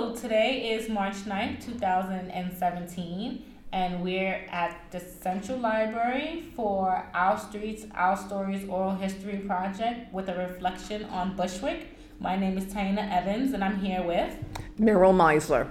[0.00, 7.84] So today is March 9th, 2017, and we're at the Central Library for Our Streets,
[7.94, 11.88] Our Stories Oral History Project with a reflection on Bushwick.
[12.18, 14.32] My name is Taina Evans, and I'm here with
[14.78, 15.68] Meryl Meisler.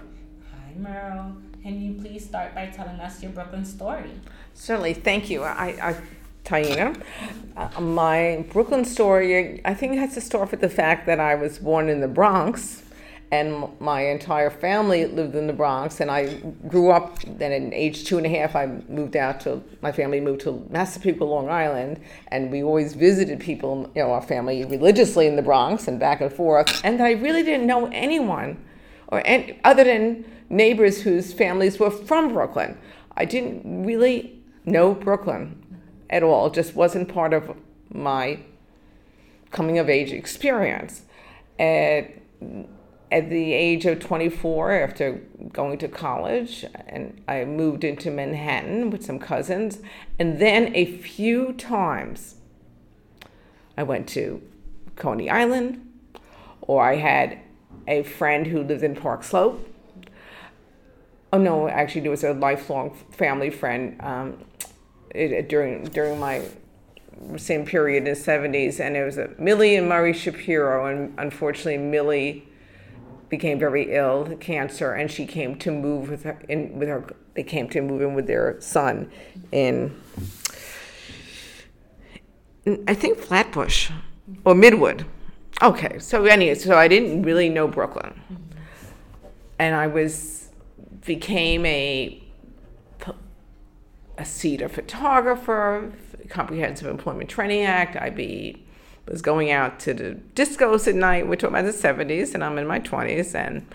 [0.54, 1.36] Hi, Meryl.
[1.64, 4.12] Can you please start by telling us your Brooklyn story?
[4.54, 5.42] Certainly, thank you.
[5.42, 5.96] I, I
[6.46, 7.02] Taina.
[7.58, 11.58] Uh, my Brooklyn story, I think, has to start with the fact that I was
[11.58, 12.84] born in the Bronx
[13.32, 16.00] and my entire family lived in the Bronx.
[16.00, 16.34] And I
[16.68, 17.20] grew up.
[17.24, 20.66] Then, at age two and a half, I moved out to my family moved to
[20.70, 25.42] Massapequa, Long Island, and we always visited people, you know, our family religiously in the
[25.42, 26.82] Bronx and back and forth.
[26.84, 28.64] And I really didn't know anyone,
[29.10, 32.78] or any, other than neighbors whose families were from Brooklyn.
[33.16, 35.64] I didn't really know Brooklyn
[36.10, 36.48] at all.
[36.48, 37.56] It just wasn't part of
[37.92, 38.40] my
[39.52, 41.04] coming of age experience.
[41.60, 42.12] At,
[43.12, 49.04] at the age of 24, after going to college, and I moved into Manhattan with
[49.04, 49.80] some cousins,
[50.20, 52.36] and then a few times
[53.76, 54.42] I went to
[54.96, 55.86] Coney Island,
[56.62, 57.40] or I had
[57.88, 59.68] a friend who lived in Park Slope.
[61.34, 64.46] Oh no, actually, there was a lifelong family friend um,
[65.12, 66.44] it, during during my
[67.38, 71.78] same period in the 70s, and it was a Millie and Murray Shapiro, and unfortunately,
[71.78, 72.49] Millie
[73.30, 77.06] became very ill, cancer, and she came to move with her in with her.
[77.36, 79.12] They came to move in with their son
[79.52, 80.00] in,
[82.66, 83.92] in I think Flatbush
[84.44, 85.06] or Midwood.
[85.62, 88.20] Okay, so anyway, so I didn't really know Brooklyn,
[89.60, 90.50] and I was
[91.06, 92.24] became a
[94.18, 95.94] a CETA photographer,
[96.28, 97.96] Comprehensive Employment Training Act.
[97.96, 98.66] I be
[99.10, 101.28] was going out to the discos at night.
[101.28, 103.66] We're talking about the seventies, and I'm in my twenties, and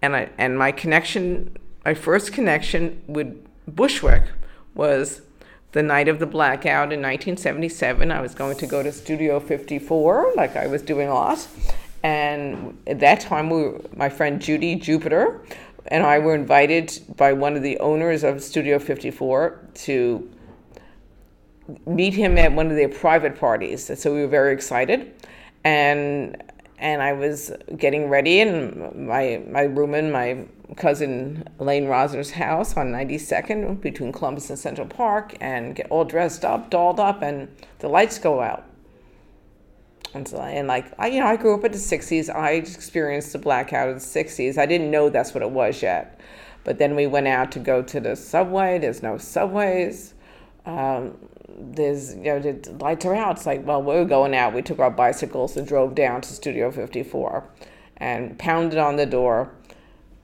[0.00, 4.24] and I and my connection, my first connection with Bushwick
[4.74, 5.22] was
[5.72, 8.10] the night of the blackout in 1977.
[8.10, 11.46] I was going to go to Studio 54, like I was doing a lot,
[12.02, 15.40] and at that time, we my friend Judy Jupiter
[15.88, 20.30] and I were invited by one of the owners of Studio 54 to
[21.86, 23.90] meet him at one of their private parties.
[24.00, 25.12] So we were very excited,
[25.64, 26.42] and
[26.78, 30.46] and I was getting ready in my my room in my
[30.76, 36.44] cousin Elaine Rosner's house on 92nd between Columbus and Central Park, and get all dressed
[36.44, 37.48] up, dolled up, and
[37.78, 38.64] the lights go out.
[40.14, 42.34] And, so, and like I, you know, I grew up in the '60s.
[42.34, 44.58] I experienced the blackout in the '60s.
[44.58, 46.20] I didn't know that's what it was yet,
[46.64, 48.78] but then we went out to go to the subway.
[48.78, 50.14] There's no subways.
[50.66, 51.16] Um,
[51.58, 53.36] there's you know the lights are out.
[53.36, 54.54] It's like well we're going out.
[54.54, 57.44] We took our bicycles and drove down to Studio 54,
[57.98, 59.52] and pounded on the door,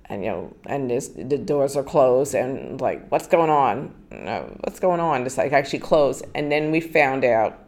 [0.06, 3.94] and you know and this, the doors are closed and like what's going on?
[4.60, 5.24] What's going on?
[5.26, 7.64] It's like actually closed, and then we found out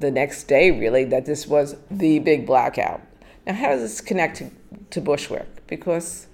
[0.00, 3.00] the next day, really, that this was the big blackout.
[3.46, 4.50] Now, how does this connect to,
[4.90, 5.66] to Bushwick?
[5.66, 6.26] Because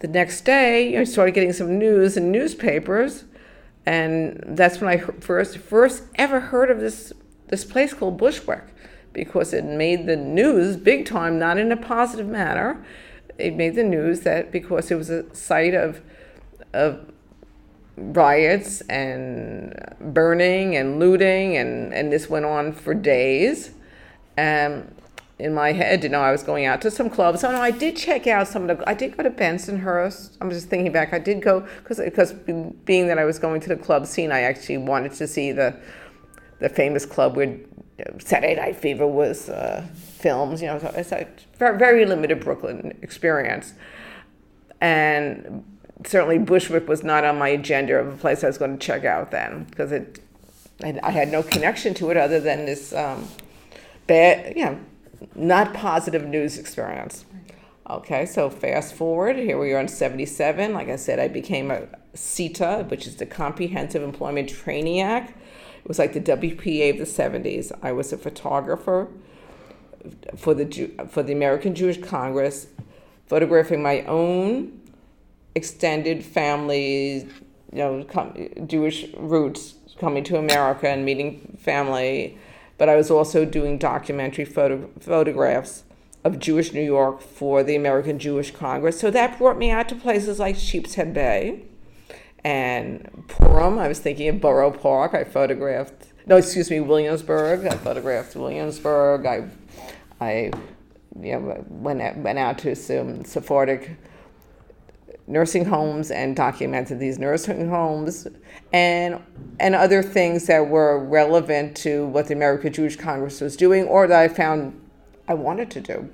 [0.00, 3.24] the next day, you started getting some news in newspapers,
[3.86, 7.12] and that's when I first first ever heard of this
[7.48, 8.64] this place called Bushwick,
[9.12, 12.84] because it made the news big time, not in a positive manner.
[13.38, 16.00] It made the news that because it was a site of
[16.72, 17.12] of
[17.96, 23.70] riots and burning and looting, and, and this went on for days.
[24.36, 24.94] And
[25.38, 27.44] in my head, you know, I was going out to some clubs.
[27.44, 28.88] Oh no, I did check out some of the.
[28.88, 30.36] I did go to Bensonhurst.
[30.40, 31.12] I'm just thinking back.
[31.12, 34.42] I did go because because being that I was going to the club scene, I
[34.42, 35.76] actually wanted to see the
[36.58, 37.58] the famous club where
[38.18, 40.60] Saturday Night Fever was uh, filmed.
[40.60, 41.26] You know, so it's a
[41.58, 43.74] very, very limited Brooklyn experience,
[44.80, 45.64] and
[46.06, 49.04] certainly Bushwick was not on my agenda of a place I was going to check
[49.04, 50.20] out then because it
[50.82, 53.28] I, had no connection to it other than this um,
[54.06, 54.78] bad, you know,
[55.34, 57.24] not positive news experience.
[57.88, 60.72] Okay, so fast forward, here we are in 77.
[60.74, 65.30] Like I said, I became a CETA, which is the Comprehensive Employment Training Act.
[65.30, 67.70] It was like the WPA of the 70s.
[67.82, 69.08] I was a photographer
[70.36, 72.66] for the for the American Jewish Congress,
[73.26, 74.80] photographing my own
[75.54, 77.24] extended families,
[77.72, 78.04] you know,
[78.66, 82.36] Jewish roots coming to America and meeting family.
[82.78, 85.84] But I was also doing documentary photo- photographs
[86.24, 88.98] of Jewish New York for the American Jewish Congress.
[88.98, 91.62] So that brought me out to places like Sheepshead Bay
[92.44, 93.78] and Purim.
[93.78, 95.14] I was thinking of Borough Park.
[95.14, 97.66] I photographed, no, excuse me, Williamsburg.
[97.66, 99.24] I photographed Williamsburg.
[99.24, 99.48] I,
[100.20, 100.50] I
[101.20, 103.96] you know, went, went out to some Sephardic
[105.26, 108.28] nursing homes and documented these nursing homes
[108.72, 109.20] and
[109.58, 114.06] and other things that were relevant to what the American Jewish Congress was doing or
[114.06, 114.80] that I found
[115.26, 116.08] I wanted to do.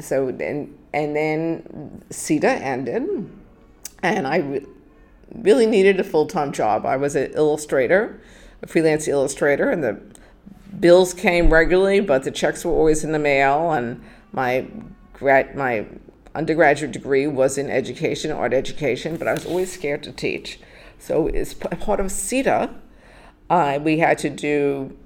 [0.00, 3.30] So and and then CETA ended
[4.02, 4.66] and I re-
[5.34, 6.84] really needed a full-time job.
[6.86, 8.20] I was an illustrator,
[8.62, 10.00] a freelance illustrator and the
[10.80, 14.02] bills came regularly but the checks were always in the mail and
[14.32, 14.66] my
[15.20, 15.86] my
[16.34, 20.58] undergraduate degree was in education, art education, but I was always scared to teach.
[20.98, 22.74] So as part of CETA,
[23.50, 24.96] uh, we had to do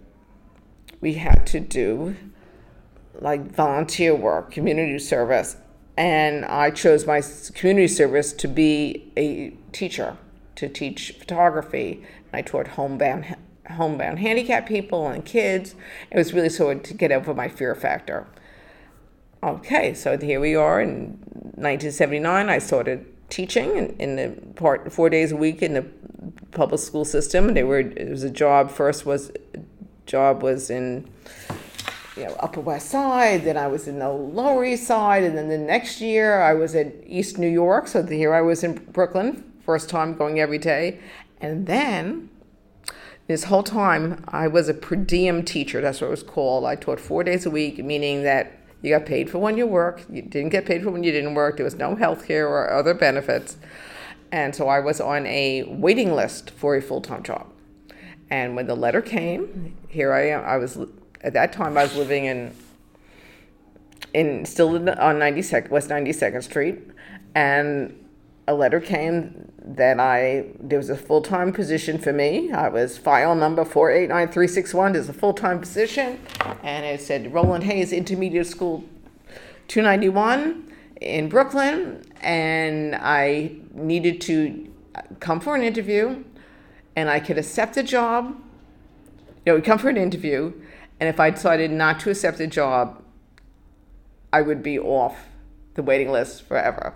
[1.01, 2.17] we had to do
[3.21, 5.57] like volunteer work, community service,
[5.97, 7.23] and I chose my
[7.55, 10.17] community service to be a teacher
[10.57, 12.05] to teach photography.
[12.33, 13.37] I taught homebound
[13.71, 15.75] homebound handicapped people and kids.
[16.11, 18.27] It was really of to get over my fear factor.
[19.41, 21.11] Okay, so here we are in
[21.55, 22.49] 1979.
[22.49, 25.87] I started teaching in, in the part four days a week in the
[26.51, 27.55] public school system.
[27.55, 28.69] They were it was a job.
[28.73, 29.31] First was
[30.07, 31.09] job was in
[32.17, 33.45] you know Upper West Side.
[33.45, 36.75] Then I was in the Lower East Side, and then the next year I was
[36.75, 37.87] in East New York.
[37.87, 40.99] So here I was in Brooklyn, first time going every day,
[41.41, 42.29] and then
[43.29, 45.81] this whole time I was a per diem teacher.
[45.81, 46.65] That's what it was called.
[46.65, 50.09] I taught four days a week, meaning that you got paid for when you worked.
[50.11, 51.57] You didn't get paid for when you didn't work.
[51.57, 53.57] There was no health care or other benefits.
[54.31, 57.51] And so I was on a waiting list for a full time job.
[58.31, 60.45] And when the letter came, here I am.
[60.45, 60.79] I was
[61.23, 62.55] at that time I was living in
[64.15, 66.81] in still on 92nd West 92nd Street,
[67.35, 68.08] and
[68.49, 72.51] a letter came that I there was a full time position for me.
[72.51, 74.95] I was file number four eight nine three six one.
[74.95, 76.19] There's a full time position,
[76.63, 78.85] and it said Roland Hayes Intermediate School,
[79.69, 80.73] two ninety one
[81.03, 84.73] in Brooklyn, and I needed to
[85.21, 86.25] come for an interview,
[86.97, 88.35] and I could accept the job.
[89.45, 90.55] You know, come for an interview,
[90.99, 93.03] and if I decided not to accept the job,
[94.33, 95.27] I would be off
[95.75, 96.95] the waiting list forever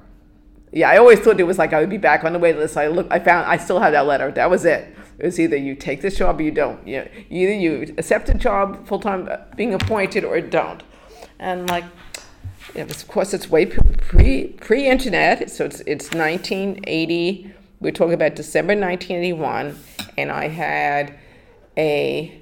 [0.72, 2.78] yeah, I always thought it was like I would be back on the wait list.
[2.78, 4.30] I look, I found, I still have that letter.
[4.30, 4.96] That was it.
[5.18, 6.86] It was either you take this job or you don't.
[6.88, 10.82] You know, either you accept a job full time, uh, being appointed, or don't.
[11.38, 11.84] And like,
[12.74, 15.50] yeah, of course, it's way pre pre internet.
[15.50, 17.52] So it's it's 1980.
[17.80, 19.78] We're talking about December 1981,
[20.16, 21.18] and I had
[21.76, 22.40] a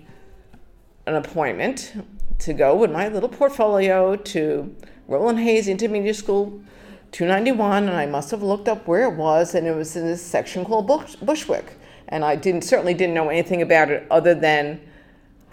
[1.07, 1.95] an appointment
[2.39, 4.75] to go with my little portfolio to
[5.09, 6.63] Roland Hayes Intermediate School
[7.13, 10.23] 291, and I must have looked up where it was, and it was in this
[10.23, 11.77] section called Bush, Bushwick.
[12.09, 14.81] And I didn't certainly didn't know anything about it other than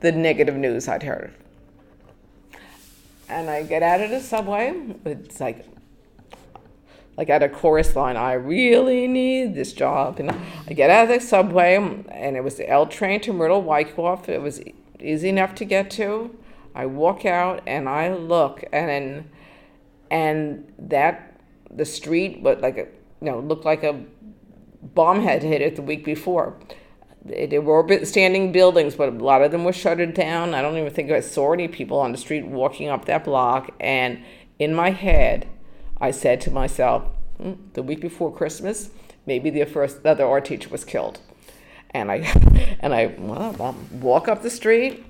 [0.01, 1.33] the negative news I'd heard.
[3.29, 4.73] And I get out of the subway.
[5.05, 5.65] It's like
[7.17, 10.19] like at a chorus line, I really need this job.
[10.19, 10.31] And
[10.67, 14.29] I get out of the subway, and it was the L train to Myrtle Wyckoff.
[14.29, 14.61] It was
[14.99, 16.37] easy enough to get to.
[16.75, 19.27] I walk out and I look, and
[20.11, 21.36] and that
[21.71, 22.87] the street, but like a
[23.21, 24.03] you know looked like a
[24.81, 26.57] bomb had hit it the week before.
[27.23, 30.53] There were standing buildings, but a lot of them were shuttered down.
[30.53, 33.71] I don't even think I saw any people on the street walking up that block.
[33.81, 34.23] And
[34.59, 35.47] in my head,
[35.99, 37.03] I said to myself,
[37.39, 38.91] mm, the week before Christmas,
[39.25, 41.19] maybe the first other art teacher was killed.
[41.91, 42.15] And I,
[42.79, 45.05] and I well, walk up the street,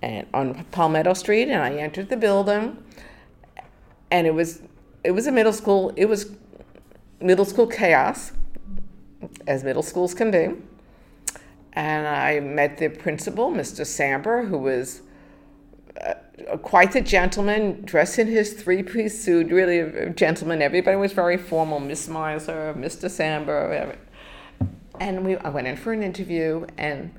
[0.00, 2.82] and on Palmetto Street, and I entered the building,
[4.10, 4.62] and it was
[5.04, 5.92] it was a middle school.
[5.96, 6.32] It was
[7.20, 8.32] middle school chaos,
[9.46, 10.50] as middle schools can be.
[11.72, 13.82] And I met the principal, Mr.
[13.82, 15.02] Samber, who was
[16.04, 20.62] uh, quite a gentleman, dressed in his three-piece suit, really a gentleman.
[20.62, 23.08] Everybody was very formal, Miss Miser, Mr.
[23.08, 23.96] Samber.
[25.00, 27.14] And we, I went in for an interview, and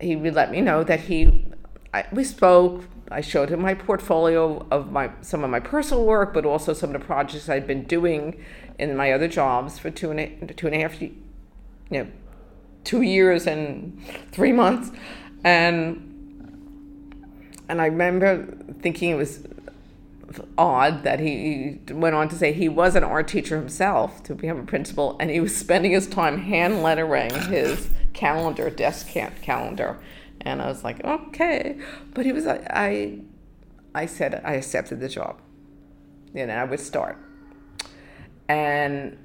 [0.00, 1.46] he would let me know that he,
[1.92, 6.32] I, we spoke, I showed him my portfolio of my some of my personal work,
[6.32, 8.42] but also some of the projects I'd been doing
[8.78, 11.12] in my other jobs for two and a, two and a half, you
[11.90, 12.06] know,
[12.84, 14.00] two years and
[14.32, 14.90] three months,
[15.44, 16.08] and
[17.68, 18.46] and I remember
[18.80, 19.46] thinking it was
[20.56, 24.58] odd that he went on to say he was an art teacher himself to become
[24.58, 29.08] a principal, and he was spending his time hand lettering his calendar, desk
[29.42, 29.98] calendar
[30.42, 31.78] and I was like, okay.
[32.14, 33.20] But he was like, I,
[33.94, 35.40] I said I accepted the job.
[36.34, 37.18] You know, I would start.
[38.48, 39.16] And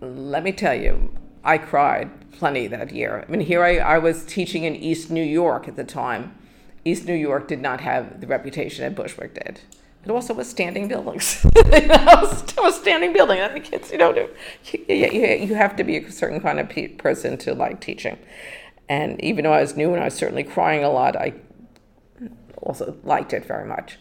[0.00, 1.14] let me tell you,
[1.44, 3.24] I cried plenty that year.
[3.26, 6.36] I mean, here I, I was teaching in East New York at the time,
[6.84, 9.60] East New York did not have the reputation that Bushwick did.
[10.04, 11.44] It also was standing buildings.
[11.56, 13.40] it was still a standing building.
[13.40, 14.28] I mean, kids, you know, you,
[14.88, 14.96] you,
[15.48, 18.16] you have to be a certain kind of pe- person to like teaching.
[18.88, 21.34] And even though I was new and I was certainly crying a lot, I
[22.62, 23.98] also liked it very much.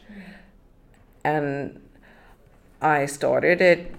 [1.23, 1.81] And
[2.81, 3.95] I started it,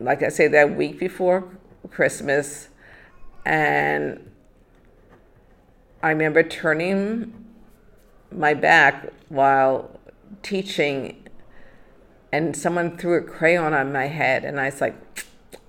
[0.00, 1.44] like I say, that week before
[1.90, 2.68] Christmas.
[3.44, 4.28] And
[6.02, 7.32] I remember turning
[8.32, 10.00] my back while
[10.42, 11.28] teaching,
[12.32, 14.96] and someone threw a crayon on my head, and I was like,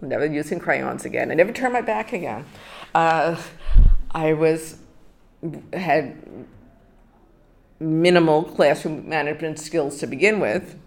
[0.02, 1.30] never using crayons again.
[1.30, 2.46] I never turned my back again.
[2.96, 3.40] Uh,
[4.14, 4.78] I was
[5.74, 6.16] had
[7.80, 10.78] minimal classroom management skills to begin with,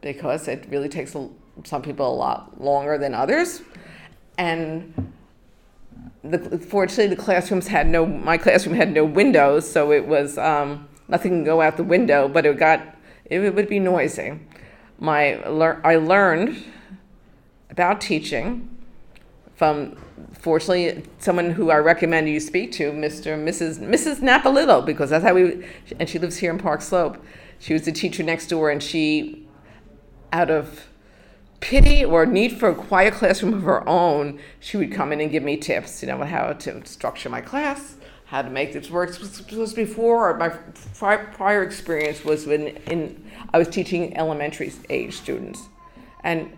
[0.00, 1.28] because it really takes a,
[1.64, 3.62] some people a lot longer than others,
[4.38, 5.12] and
[6.22, 10.88] the, fortunately the classrooms had no my classroom had no windows so it was um,
[11.08, 14.38] nothing can go out the window but it got it would be noisy.
[14.98, 15.34] My
[15.84, 16.64] i learned
[17.70, 18.75] about teaching
[19.56, 19.96] from
[20.32, 25.24] fortunately someone who i recommend you speak to mr and mrs mrs napolitto because that's
[25.24, 25.66] how we
[25.98, 27.16] and she lives here in park slope
[27.58, 29.46] she was the teacher next door and she
[30.32, 30.86] out of
[31.60, 35.30] pity or need for a quiet classroom of her own, she would come in and
[35.30, 37.96] give me tips, you know, how to structure my class,
[38.26, 39.16] how to make this work.
[39.18, 40.50] This was before my
[41.16, 45.68] prior experience was when in I was teaching elementary age students,
[46.22, 46.52] and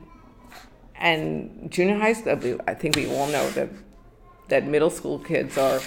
[0.99, 2.61] and junior high school.
[2.67, 3.71] I think we all know that
[4.49, 5.81] that middle school kids are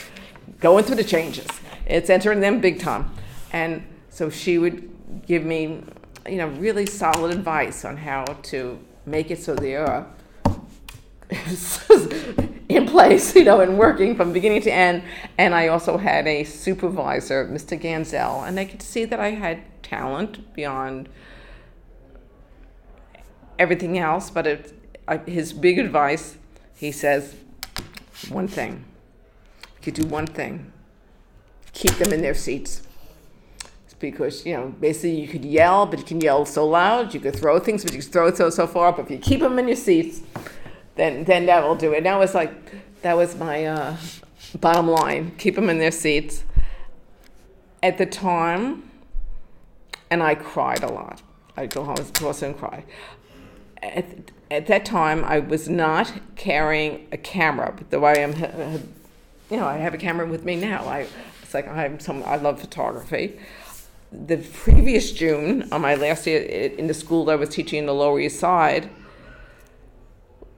[0.60, 1.48] going through the changes.
[1.86, 3.12] It's entering them big time,
[3.52, 4.90] and so she would
[5.26, 5.84] give me,
[6.28, 10.08] you know, really solid advice on how to make it so they are
[12.70, 15.04] in place, you know, and working from beginning to end.
[15.38, 17.80] And I also had a supervisor, Mr.
[17.82, 21.10] Ganzel, and I could see that I had talent beyond
[23.58, 24.30] everything else.
[24.30, 24.81] But it,
[25.18, 26.38] his big advice,
[26.76, 27.36] he says,
[28.30, 28.86] one thing.
[29.64, 30.72] You could do one thing.
[31.74, 32.84] Keep them in their seats.
[34.00, 37.36] Because you know basically you could yell but you can yell so loud you could
[37.36, 38.92] throw things but you could throw it so so far.
[38.92, 40.22] But if you keep them in your seats
[40.96, 41.98] then then that will do it.
[41.98, 42.52] And that was like
[43.04, 43.98] that was my uh,
[44.60, 45.34] bottom line.
[45.38, 46.44] Keep them in their seats.
[47.84, 48.90] At the time
[50.10, 51.22] and i cried a lot.
[51.56, 52.84] I'd go home of course and cry.
[53.84, 58.34] At, at that time i was not carrying a camera but way i'm
[59.50, 61.08] you know i have a camera with me now i
[61.42, 63.40] it's like i'm some i love photography
[64.12, 67.94] the previous June, on my last day in the school I was teaching in the
[67.94, 68.90] Lower East Side,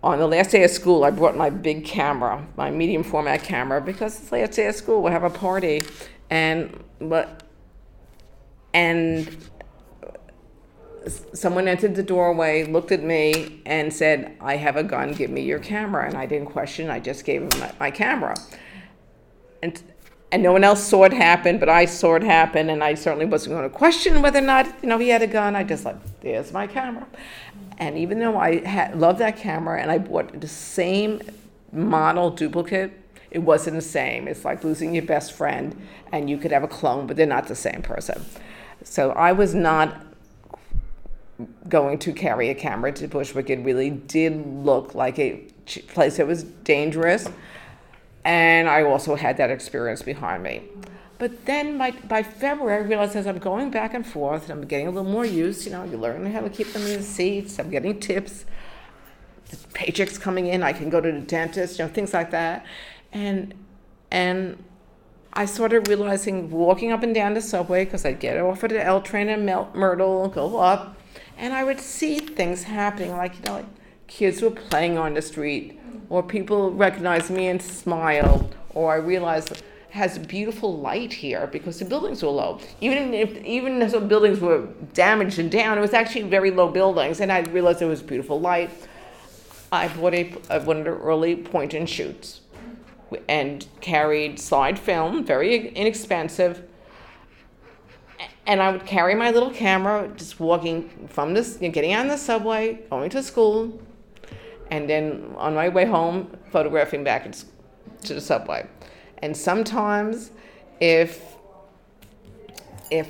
[0.01, 3.79] on the last day of school, I brought my big camera, my medium format camera,
[3.79, 5.01] because it's the last day of school.
[5.01, 5.83] We'll have a party,
[6.29, 7.43] and but
[8.73, 9.37] and
[11.33, 15.13] someone entered the doorway, looked at me, and said, "I have a gun.
[15.13, 16.89] Give me your camera." And I didn't question.
[16.89, 18.35] I just gave him my, my camera,
[19.61, 19.81] and
[20.31, 23.25] and no one else saw it happen, but I saw it happen, and I certainly
[23.25, 25.55] wasn't going to question whether or not you know he had a gun.
[25.55, 27.05] I just like, there's my camera,
[27.77, 31.21] and even though I had loved that camera, and I bought the same
[31.71, 32.91] model duplicate,
[33.29, 34.27] it wasn't the same.
[34.27, 35.79] It's like losing your best friend,
[36.11, 38.25] and you could have a clone, but they're not the same person.
[38.83, 40.12] So I was not
[41.67, 43.49] going to carry a camera to Bushwick.
[43.49, 45.41] It really did look like a
[45.87, 47.27] place that was dangerous
[48.25, 50.63] and I also had that experience behind me.
[51.19, 54.67] But then by, by February, I realized as I'm going back and forth, and I'm
[54.67, 55.65] getting a little more used.
[55.65, 57.59] You know, you learn how to keep them in the seats.
[57.59, 58.45] I'm getting tips.
[59.49, 60.63] The paychecks coming in.
[60.63, 61.79] I can go to the dentist.
[61.79, 62.65] You know, things like that.
[63.11, 63.53] And
[64.11, 64.63] and
[65.33, 68.83] I started realizing walking up and down the subway because I'd get off at the
[68.83, 70.97] L train in Myrtle, go up,
[71.37, 73.65] and I would see things happening like you know, like
[74.07, 79.51] kids were playing on the street or people recognized me and smiled, or I realized
[79.51, 82.59] it has beautiful light here because the buildings were low.
[82.81, 87.19] Even if even some buildings were damaged and down, it was actually very low buildings,
[87.19, 88.69] and I realized there was beautiful light.
[89.71, 92.41] I bought a, a one of the early point and shoots,
[93.27, 96.63] and carried slide film, very inexpensive.
[98.45, 102.07] And I would carry my little camera, just walking from this, you know, getting on
[102.07, 103.81] the subway, going to school,
[104.69, 107.31] and then on my way home, photographing back
[108.03, 108.67] to the subway.
[109.19, 110.31] And sometimes,
[110.81, 111.21] if
[112.91, 113.09] if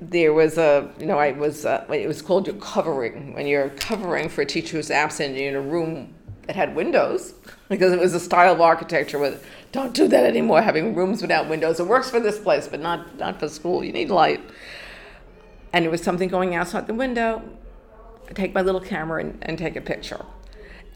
[0.00, 3.68] there was a, you know, I was, uh, it was called your covering when you're
[3.70, 6.14] covering for a teacher who's absent in a room
[6.50, 7.34] that had windows
[7.68, 11.48] because it was a style of architecture with don't do that anymore having rooms without
[11.48, 11.78] windows.
[11.78, 13.84] It works for this place but not not for school.
[13.84, 14.40] You need light.
[15.72, 17.40] And it was something going outside the window.
[18.28, 20.24] I take my little camera and, and take a picture.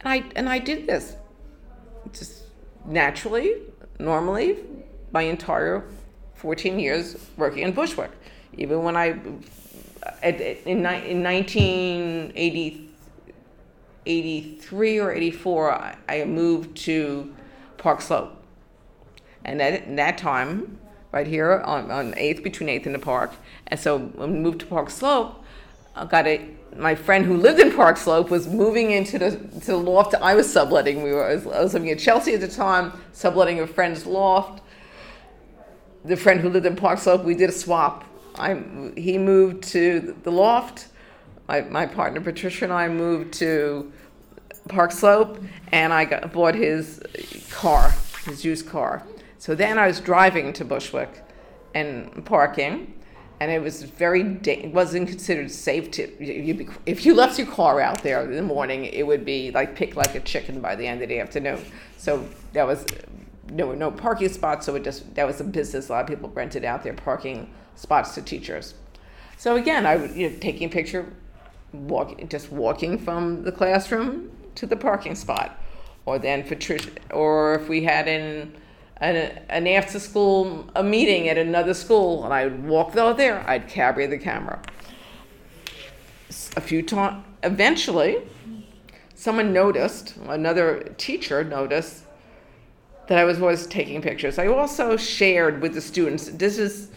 [0.01, 1.15] And I and I did this
[2.13, 2.43] just
[2.85, 3.55] naturally
[4.01, 4.59] normally
[5.13, 5.85] my entire
[6.35, 8.11] 14 years working in Bushwick.
[8.59, 9.11] Even when I
[10.21, 10.35] in,
[10.67, 12.94] in 1983
[14.07, 17.35] or 84, I moved to
[17.79, 18.43] Park Slope.
[19.45, 20.79] And at that time,
[21.13, 23.33] right here on, on 8th, between 8th and the Park.
[23.67, 25.43] And so when we moved to Park Slope,
[25.95, 26.45] I got a,
[26.77, 29.31] my friend who lived in Park Slope was moving into the,
[29.61, 31.03] to the loft I was subletting.
[31.03, 34.07] We were, I was, I was living in Chelsea at the time, subletting a friend's
[34.07, 34.63] loft.
[36.05, 38.05] The friend who lived in Park Slope, we did a swap
[38.37, 38.63] I,
[38.97, 40.89] he moved to the loft.
[41.49, 43.93] My, my partner Patricia and I moved to
[44.69, 45.39] Park Slope,
[45.73, 47.01] and I got, bought his
[47.51, 47.93] car,
[48.25, 49.03] his used car.
[49.39, 51.23] So then I was driving to Bushwick
[51.75, 52.95] and parking,
[53.41, 57.81] and it was very it wasn't considered safe to you, if you left your car
[57.81, 60.87] out there in the morning, it would be like picked like a chicken by the
[60.87, 61.61] end of the afternoon.
[61.99, 62.87] So that was
[63.49, 65.89] there were no parking spots, so it just that was a business.
[65.91, 68.75] A lot of people rented out their parking spots to teachers.
[69.37, 71.13] So again, I you know, taking a picture,
[71.75, 75.59] walking just walking from the classroom to the parking spot,
[76.07, 76.57] or then for
[77.13, 78.55] or if we had an
[78.99, 79.17] an,
[79.49, 83.69] an after school a meeting at another school and I would walk out there, I'd
[83.69, 84.61] carry the camera.
[86.57, 88.19] A few times, eventually,
[89.15, 92.05] someone noticed, another teacher noticed
[93.09, 94.39] that I was always taking pictures.
[94.39, 96.29] I also shared with the students.
[96.29, 96.91] This is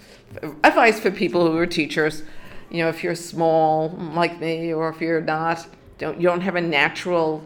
[0.64, 2.24] advice for people who are teachers.
[2.70, 6.56] You know, if you're small like me, or if you're not, don't you don't have
[6.56, 7.44] a natural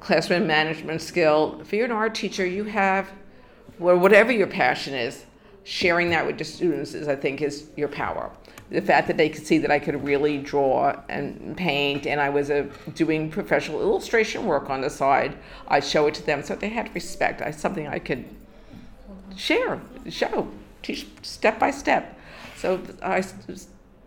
[0.00, 1.58] classroom management skill.
[1.60, 3.10] If you're an art teacher, you have,
[3.78, 5.24] or whatever your passion is,
[5.64, 8.30] sharing that with your students is, I think, is your power.
[8.70, 12.28] The fact that they could see that I could really draw and paint, and I
[12.28, 12.62] was a,
[12.94, 16.94] doing professional illustration work on the side, I show it to them so they had
[16.94, 17.42] respect.
[17.42, 18.24] I something I could
[19.36, 20.48] share, show
[20.82, 22.18] teach step by step.
[22.56, 23.24] So I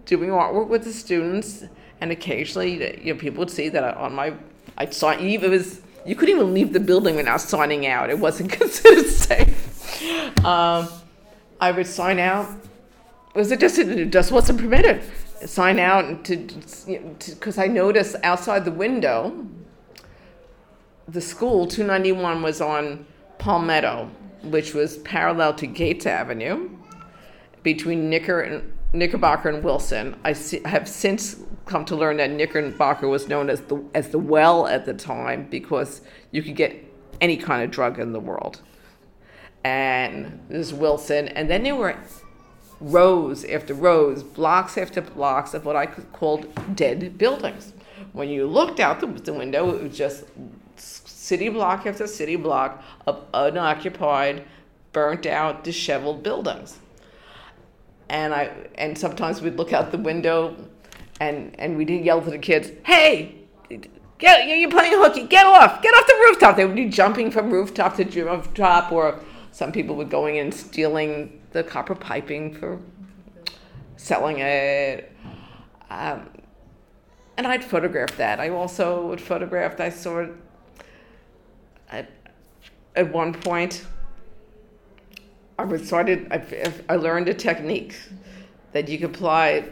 [0.05, 1.63] doing artwork with the students,
[2.01, 4.33] and occasionally, you know, people would see that on my,
[4.77, 8.09] I'd sign, it was, you couldn't even leave the building without signing out.
[8.09, 10.45] It wasn't considered safe.
[10.45, 10.87] Um,
[11.61, 12.49] I would sign out.
[13.35, 15.01] Was it just, it just wasn't permitted.
[15.45, 16.37] Sign out to,
[16.85, 19.47] because I noticed outside the window,
[21.07, 23.05] the school, 291, was on
[23.39, 24.09] Palmetto
[24.43, 26.69] which was parallel to Gates Avenue
[27.63, 30.15] between Knicker and, Knickerbocker and Wilson.
[30.23, 34.67] I have since come to learn that Knickerbocker was known as the as the well
[34.67, 36.01] at the time because
[36.31, 36.75] you could get
[37.19, 38.61] any kind of drug in the world.
[39.63, 41.97] And this is Wilson, and then there were
[42.79, 47.73] rows after rows, blocks after blocks of what I called dead buildings.
[48.11, 50.25] When you looked out the, the window, it was just
[50.75, 54.43] city block after city block of unoccupied,
[54.91, 56.77] burnt out, disheveled buildings.
[58.13, 60.55] And I and sometimes we'd look out the window
[61.19, 63.35] and and we'd yell to the kids, "Hey,
[64.19, 67.51] get you're playing hooky, get off, get off the rooftop." They would be jumping from
[67.51, 69.19] rooftop to rooftop, or
[69.51, 72.79] some people would going and stealing the copper piping for
[73.97, 75.11] selling it.
[75.89, 76.29] Um,
[77.37, 78.39] and I'd photograph that.
[78.39, 79.79] I also would photograph.
[79.79, 80.27] I saw
[81.89, 82.09] at,
[82.95, 83.85] at one point,
[85.63, 86.27] I was started.
[86.29, 87.95] I, I learned a technique
[88.73, 89.69] that you could apply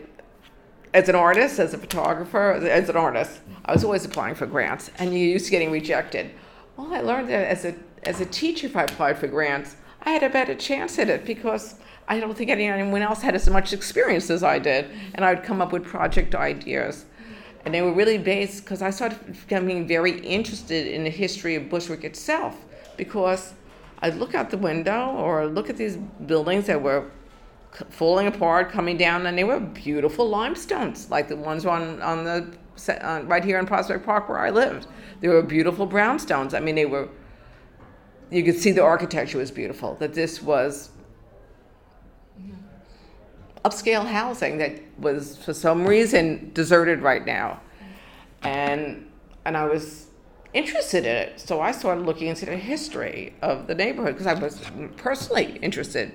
[0.94, 3.42] as an artist, as a photographer, as an artist.
[3.66, 6.32] I was always applying for grants, and you used to getting rejected.
[6.78, 10.12] Well, I learned that as a as a teacher, if I applied for grants, I
[10.12, 11.76] had a better chance at it because
[12.08, 15.44] I don't think anyone else had as much experience as I did, and I would
[15.44, 17.04] come up with project ideas
[17.66, 21.70] and they were really based because I started becoming very interested in the history of
[21.70, 22.56] Bushwick itself
[22.98, 23.54] because
[24.02, 27.10] I'd look out the window or look at these buildings that were
[27.90, 32.48] falling apart, coming down, and they were beautiful limestones, like the ones on on the
[32.90, 34.88] uh, right here in Prospect Park where I lived.
[35.20, 36.54] They were beautiful brownstones.
[36.54, 37.10] I mean, they were.
[38.30, 39.96] You could see the architecture was beautiful.
[39.96, 40.90] That this was
[43.64, 47.62] upscale housing that was for some reason deserted right now.
[48.42, 49.08] And
[49.46, 50.08] and I was
[50.54, 51.40] interested in it.
[51.40, 54.62] So I started looking into the history of the neighborhood because I was
[54.98, 56.12] personally interested.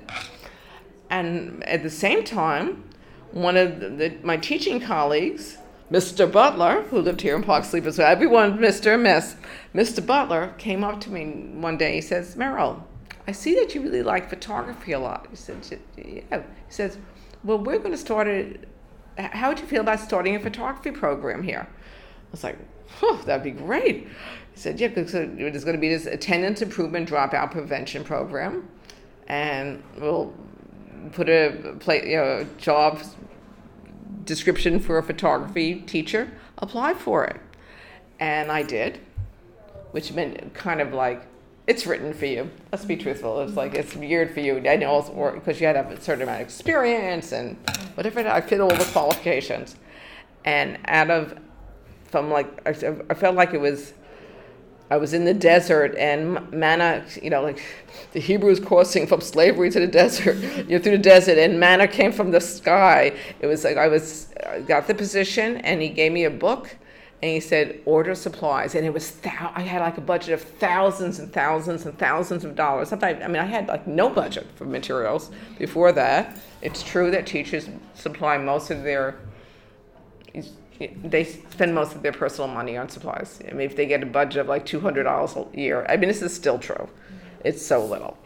[1.11, 2.85] And at the same time,
[3.33, 5.59] one of the, the, my teaching colleagues
[5.91, 6.31] Mr.
[6.31, 8.95] Butler, who lived here in Park as well, everyone, Mr.
[8.95, 9.37] and Miss,
[9.73, 10.05] Mr.
[10.05, 11.25] Butler came up to me
[11.61, 11.95] one day.
[11.95, 12.83] He says, Meryl,
[13.29, 15.29] I see that you really like photography a lot.
[15.31, 15.63] He said,
[15.97, 16.39] yeah.
[16.39, 16.99] He says,
[17.45, 18.69] well, we're going to start it.
[19.17, 21.69] how would you feel about starting a photography program here?
[21.71, 22.59] I was like,
[23.25, 24.09] that'd be great.
[24.53, 28.69] He said, yeah, because uh, there's going to be this attendance improvement dropout prevention program.
[29.29, 30.33] And we'll
[31.13, 33.03] put a play, you know, job
[34.25, 37.41] description for a photography teacher, apply for it.
[38.19, 39.01] And I did,
[39.91, 41.23] which meant kind of like,
[41.67, 42.49] it's written for you.
[42.71, 43.41] Let's be truthful.
[43.41, 44.63] It's like it's weird for you.
[44.69, 45.03] I know
[45.35, 47.57] because you had to have a certain amount of experience and
[47.95, 48.21] whatever.
[48.21, 49.75] I fit all the qualifications,
[50.45, 51.37] and out of
[52.11, 52.71] from like I,
[53.11, 53.93] I felt like it was
[54.89, 57.61] I was in the desert and manna, you know, like
[58.13, 60.37] the Hebrews crossing from slavery to the desert,
[60.69, 63.13] you know, through the desert, and manna came from the sky.
[63.41, 66.77] It was like I was I got the position, and he gave me a book,
[67.21, 71.19] and he said order supplies, and it was I had like a budget of thousands
[71.19, 72.89] and thousands and thousands of dollars.
[72.89, 76.39] Sometimes I mean I had like no budget for materials before that.
[76.63, 79.17] It's true that teachers supply most of their
[80.79, 83.41] they spend most of their personal money on supplies.
[83.49, 85.97] I mean, if they get a budget of like two hundred dollars a year, I
[85.97, 86.89] mean, this is still true.
[87.45, 88.17] It's so little.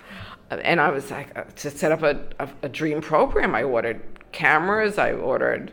[0.50, 4.02] And I was like, uh, to set up a, a, a dream program, I ordered
[4.32, 5.72] cameras, I ordered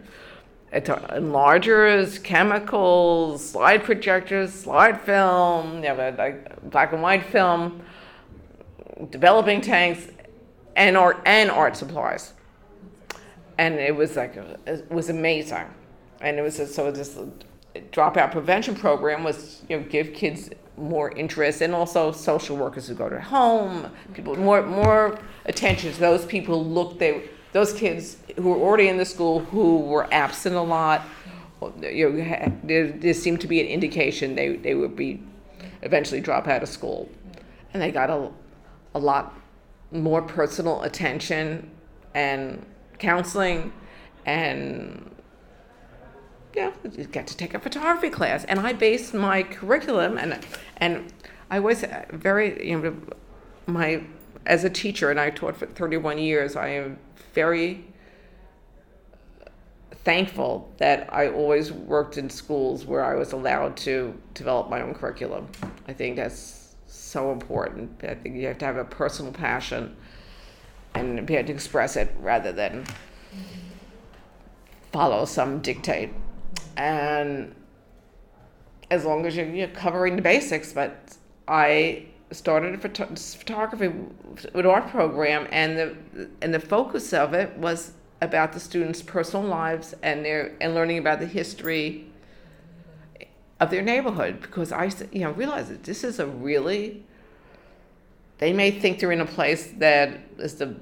[0.71, 7.81] enlargers, chemicals, slide projectors, slide film, you know, like black and white film,
[9.09, 10.07] developing tanks,
[10.75, 12.33] and art and art supplies.
[13.57, 14.35] And it was like
[14.67, 15.65] it was amazing
[16.21, 17.17] and it was so this
[17.91, 22.93] dropout prevention program was you know give kids more interest and also social workers who
[22.93, 28.49] go to home people more more attention to those people look they those kids who
[28.49, 31.03] were already in the school who were absent a lot
[31.81, 35.19] you know there, there seemed to be an indication they they would be
[35.81, 37.09] eventually drop out of school.
[37.73, 38.29] And they got a,
[38.95, 39.33] a lot
[39.91, 41.69] more personal attention
[42.13, 42.65] and
[42.99, 43.71] counseling
[44.25, 45.09] and
[46.57, 48.43] yeah, you get to take a photography class.
[48.45, 50.39] And I based my curriculum and
[50.77, 51.13] and
[51.51, 52.95] I was very you know
[53.67, 54.03] my
[54.47, 56.55] as a teacher and I taught for 31 years.
[56.55, 56.97] I am
[57.33, 57.85] very
[60.03, 64.95] thankful that I always worked in schools where I was allowed to develop my own
[64.95, 65.49] curriculum.
[65.87, 68.03] I think that's so important.
[68.03, 69.95] I think you have to have a personal passion
[70.95, 72.85] and be able to express it rather than
[74.91, 76.09] follow some dictate
[76.77, 77.53] and
[78.89, 80.71] as long as you're, you're covering the basics.
[80.71, 83.89] But I started a photo- photography
[84.53, 89.45] with art program, and the and the focus of it was about the students' personal
[89.45, 92.05] lives and their and learning about the history
[93.59, 97.03] of their neighborhood because I you know realized that this is a really
[98.37, 100.75] they may think they're in a place that is the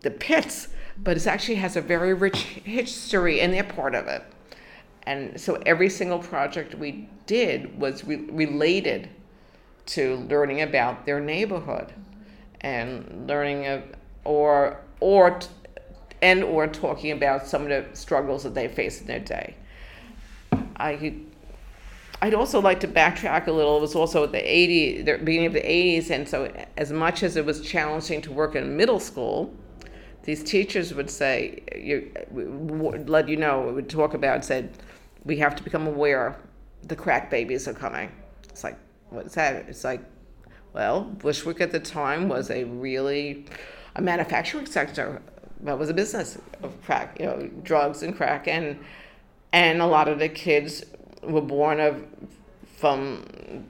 [0.00, 4.22] the pits, but it actually has a very rich history and they're part of it
[5.04, 9.08] and so every single project we did was re- related
[9.86, 11.92] to learning about their neighborhood
[12.60, 13.82] and learning of,
[14.24, 15.48] or or t-
[16.22, 19.54] and or talking about some of the struggles that they face in their day.
[20.76, 21.14] I
[22.22, 23.78] I'd also like to backtrack a little.
[23.78, 27.36] It was also the 80, the beginning of the 80s, and so as much as
[27.36, 29.54] it was challenging to work in middle school,
[30.24, 34.70] these teachers would say, you, would let you know, would talk about, said,
[35.24, 36.36] we have to become aware
[36.82, 38.10] the crack babies are coming.
[38.48, 38.76] It's like,
[39.10, 39.68] what's that?
[39.68, 40.00] It's like,
[40.72, 43.46] well, Bushwick at the time was a really
[43.96, 45.20] a manufacturing sector.
[45.62, 48.78] That was a business of crack, you know, drugs and crack, and
[49.52, 50.84] and a lot of the kids
[51.22, 52.06] were born of
[52.76, 53.66] from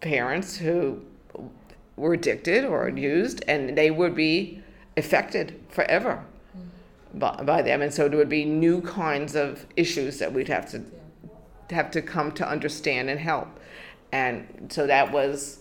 [0.00, 1.02] parents who
[1.96, 4.62] were addicted or used, and they would be
[4.96, 6.24] affected forever
[7.14, 10.70] by, by them, and so there would be new kinds of issues that we'd have
[10.70, 10.82] to
[11.70, 13.48] have to come to understand and help.
[14.12, 15.60] And so that was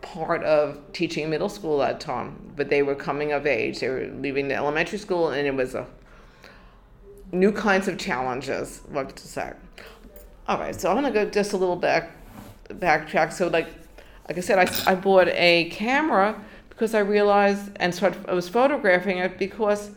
[0.00, 2.52] part of teaching middle school at that time.
[2.56, 3.80] But they were coming of age.
[3.80, 5.86] They were leaving the elementary school, and it was a
[7.32, 8.82] new kinds of challenges.
[8.88, 9.52] What to say?
[10.48, 12.10] All right, so I'm gonna go just a little back
[12.68, 13.32] backtrack.
[13.32, 13.68] So like
[14.28, 18.48] like I said, I, I bought a camera because I realized and started I was
[18.48, 19.90] photographing it because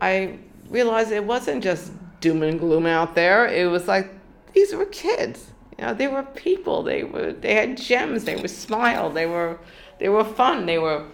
[0.00, 3.46] I realized it wasn't just doom and gloom out there.
[3.46, 4.10] It was like
[4.52, 5.50] these were kids.
[5.78, 6.82] You know, they were people.
[6.82, 8.24] They were they had gems.
[8.24, 9.10] They were smile.
[9.10, 9.58] They were
[9.98, 10.66] they were fun.
[10.66, 11.06] They were.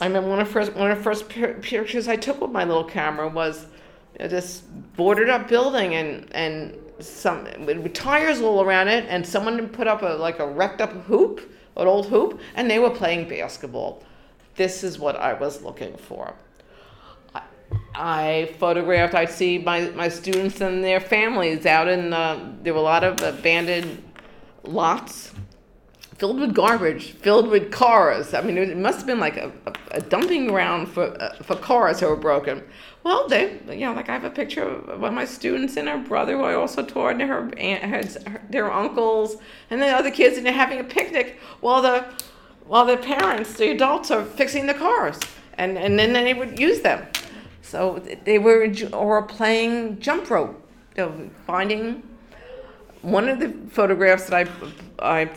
[0.00, 2.84] I remember one of first one of the first pictures I took with my little
[2.84, 3.66] camera was
[4.18, 4.60] this
[4.96, 10.02] boarded up building and and some with tires all around it, and someone put up
[10.02, 11.40] a like a wrecked up hoop,
[11.76, 14.02] an old hoop, and they were playing basketball.
[14.54, 16.34] This is what I was looking for.
[17.70, 19.14] I, I photographed.
[19.14, 22.54] I'd see my, my students and their families out in the.
[22.62, 24.02] There were a lot of abandoned
[24.62, 25.32] lots
[26.18, 28.32] filled with garbage, filled with cars.
[28.32, 31.56] I mean, it must have been like a, a, a dumping ground for uh, for
[31.56, 32.62] cars that were broken.
[33.02, 35.88] Well, they, you know, like I have a picture of one of my students and
[35.88, 39.36] her brother who I also taught, and her aunt, her, their uncles,
[39.70, 42.04] and the other kids, and they're having a picnic while the
[42.66, 45.20] while the parents, the adults, are fixing the cars,
[45.54, 47.06] and and then they would use them.
[47.66, 50.62] So they were or playing jump rope,
[50.96, 52.04] you know, finding.
[53.02, 54.48] One of the photographs that I
[55.24, 55.28] I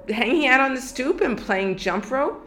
[0.08, 2.42] hanging out on the stoop and playing jump rope.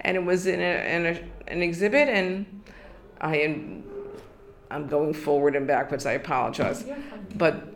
[0.00, 2.46] And it was in, a, in a, an exhibit, and
[3.20, 3.82] I
[4.70, 6.06] I'm going forward and backwards.
[6.06, 6.84] I apologize,
[7.34, 7.74] but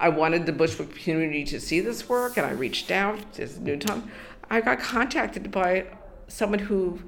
[0.00, 4.10] I wanted the Bushwick community to see this work, and I reached out to Newtown.
[4.50, 5.86] I got contacted by
[6.28, 7.00] someone who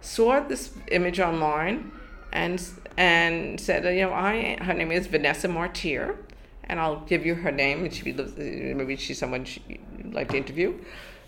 [0.00, 1.90] saw this image online
[2.32, 2.62] and
[2.96, 6.16] and said, you know, I her name is Vanessa Martir,
[6.64, 10.78] and I'll give you her name, and she maybe she's someone you'd like to interview.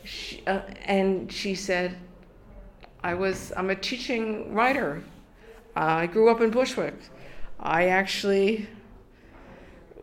[0.04, 1.96] She, uh, and she said,
[3.02, 5.02] I was I'm a teaching writer.
[5.76, 6.94] I grew up in Bushwick.
[7.60, 8.66] I actually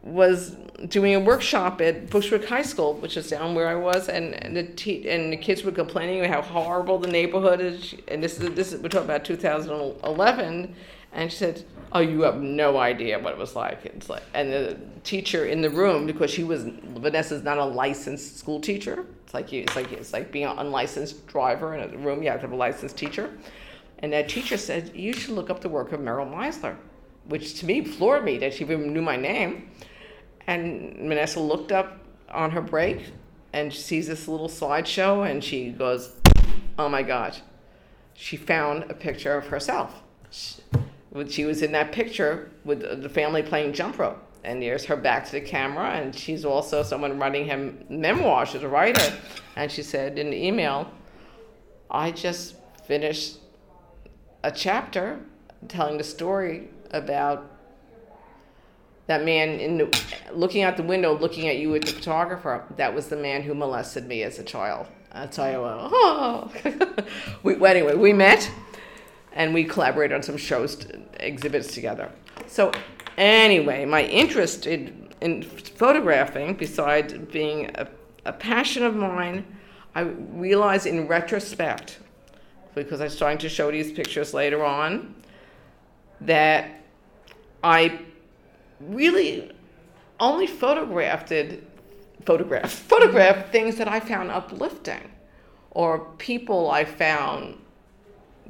[0.04, 0.56] was
[0.88, 4.56] doing a workshop at Bushwick High School, which is down where I was, and, and
[4.56, 7.96] the te- and the kids were complaining about how horrible the neighborhood is.
[8.08, 10.76] And this is this is we're talking about 2011,
[11.14, 14.52] and she said, "Oh, you have no idea what it was like." It's like, and
[14.52, 19.06] the teacher in the room because she was Vanessa's not a licensed school teacher.
[19.24, 22.22] It's like you, it's like it's like being an unlicensed driver in a room.
[22.22, 23.32] You have to have a licensed teacher,
[24.04, 26.76] and that teacher said, "You should look up the work of Meryl Meisler,"
[27.26, 29.72] which to me floored me that she even knew my name.
[30.46, 31.98] And Vanessa looked up
[32.30, 33.06] on her break
[33.54, 36.12] and she sees this little slideshow and she goes,
[36.78, 37.42] Oh my gosh.
[38.16, 40.02] She found a picture of herself.
[40.32, 40.62] She,
[41.30, 44.18] she was in that picture with the family playing jump rope.
[44.44, 48.50] And there's her back to the camera, and she's also someone writing him memoirs.
[48.50, 49.14] She's a writer.
[49.56, 50.92] And she said in the email,
[51.90, 53.38] I just finished
[54.44, 55.20] a chapter
[55.68, 57.50] telling the story about
[59.08, 60.04] that man in the,
[60.34, 63.54] looking out the window, looking at you at the photographer, that was the man who
[63.54, 64.88] molested me as a child.
[65.14, 66.52] That's how I went, oh.
[67.44, 68.50] we, well, anyway, we met
[69.34, 70.86] and we collaborated on some shows,
[71.20, 72.12] exhibits together.
[72.48, 72.72] So,
[73.18, 77.88] anyway, my interest in, in photographing, besides being a,
[78.26, 79.46] a passion of mine,
[79.96, 82.00] I realized in retrospect,
[82.76, 85.16] because I'm starting to show these pictures later on,
[86.22, 86.70] that
[87.64, 88.00] I
[88.80, 89.52] really
[90.20, 91.68] only photographed it,
[92.26, 95.12] photographed, photographed things that I found uplifting
[95.72, 97.58] or people I found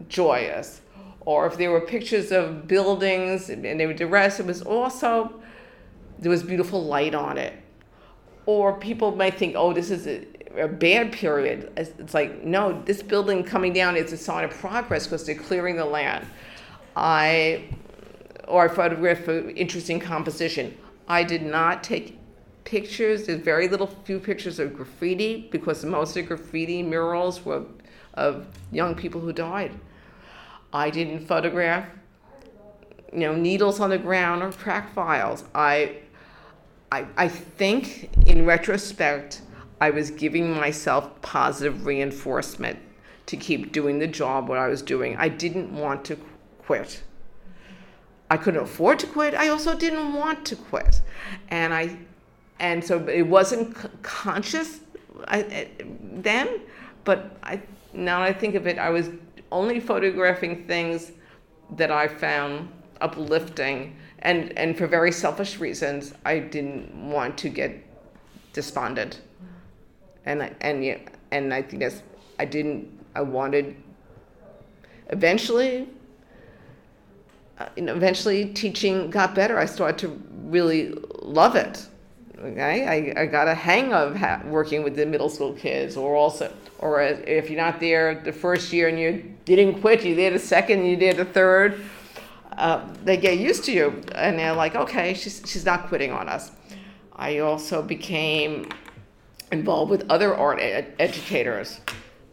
[0.08, 0.82] joyous.
[1.26, 5.42] Or if there were pictures of buildings and they were dressed, it was also,
[6.20, 7.54] there was beautiful light on it.
[8.46, 10.26] Or people might think, oh, this is a,
[10.58, 11.72] a bad period.
[11.78, 15.76] It's like, no, this building coming down is a sign of progress because they're clearing
[15.76, 16.26] the land.
[16.96, 17.66] I
[18.48, 20.78] or I photographed for interesting composition.
[21.08, 22.20] I did not take
[22.66, 23.26] pictures.
[23.26, 27.64] There's very little few pictures of graffiti because most of the graffiti murals were
[28.14, 29.72] of young people who died.
[30.72, 31.88] I didn't photograph,
[33.12, 35.44] you know, needles on the ground or crack files.
[35.54, 35.98] I,
[36.92, 39.42] I, I think in retrospect,
[39.84, 42.80] I was giving myself positive reinforcement
[43.26, 45.18] to keep doing the job what I was doing.
[45.18, 46.18] I didn't want to
[46.60, 47.04] quit.
[48.32, 49.34] I couldn't afford to quit.
[49.34, 51.02] I also didn't want to quit,
[51.50, 51.98] and I,
[52.60, 54.80] and so it wasn't conscious
[55.28, 55.68] I,
[56.02, 56.62] then,
[57.04, 59.10] but I now I think of it, I was
[59.52, 61.12] only photographing things
[61.76, 62.70] that I found
[63.02, 67.72] uplifting, and and for very selfish reasons, I didn't want to get
[68.54, 69.20] despondent,
[70.26, 71.00] and I, and yeah,
[71.32, 72.04] and I think that's
[72.40, 73.76] I didn't I wanted
[75.10, 75.88] eventually
[77.60, 79.60] uh, you know, eventually teaching got better.
[79.60, 81.88] I started to really love it.
[82.40, 86.16] Okay, I, I got a hang of ha- working with the middle school kids, or
[86.16, 90.34] also, or if you're not there the first year and you didn't quit, you did
[90.34, 91.86] a second, you did a third.
[92.58, 96.28] Uh, they get used to you, and they're like, okay, she's she's not quitting on
[96.28, 96.52] us.
[97.16, 98.68] I also became
[99.54, 101.80] involved with other art ed- educators.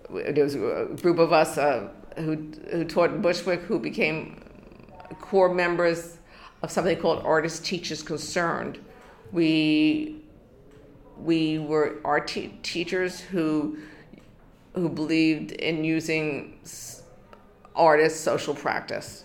[0.09, 4.43] There was a group of us uh, who, who taught in Bushwick who became
[5.21, 6.17] core members
[6.63, 8.79] of something called Artist Teachers Concerned.
[9.33, 10.23] We,
[11.19, 13.79] we were art te- teachers who,
[14.75, 17.03] who believed in using s-
[17.77, 19.25] artist social practice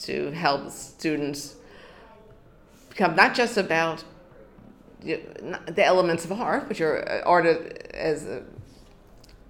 [0.00, 1.56] to help students
[2.90, 4.04] become not just about
[5.00, 7.46] the elements of art, which your uh, art
[7.94, 8.42] as a,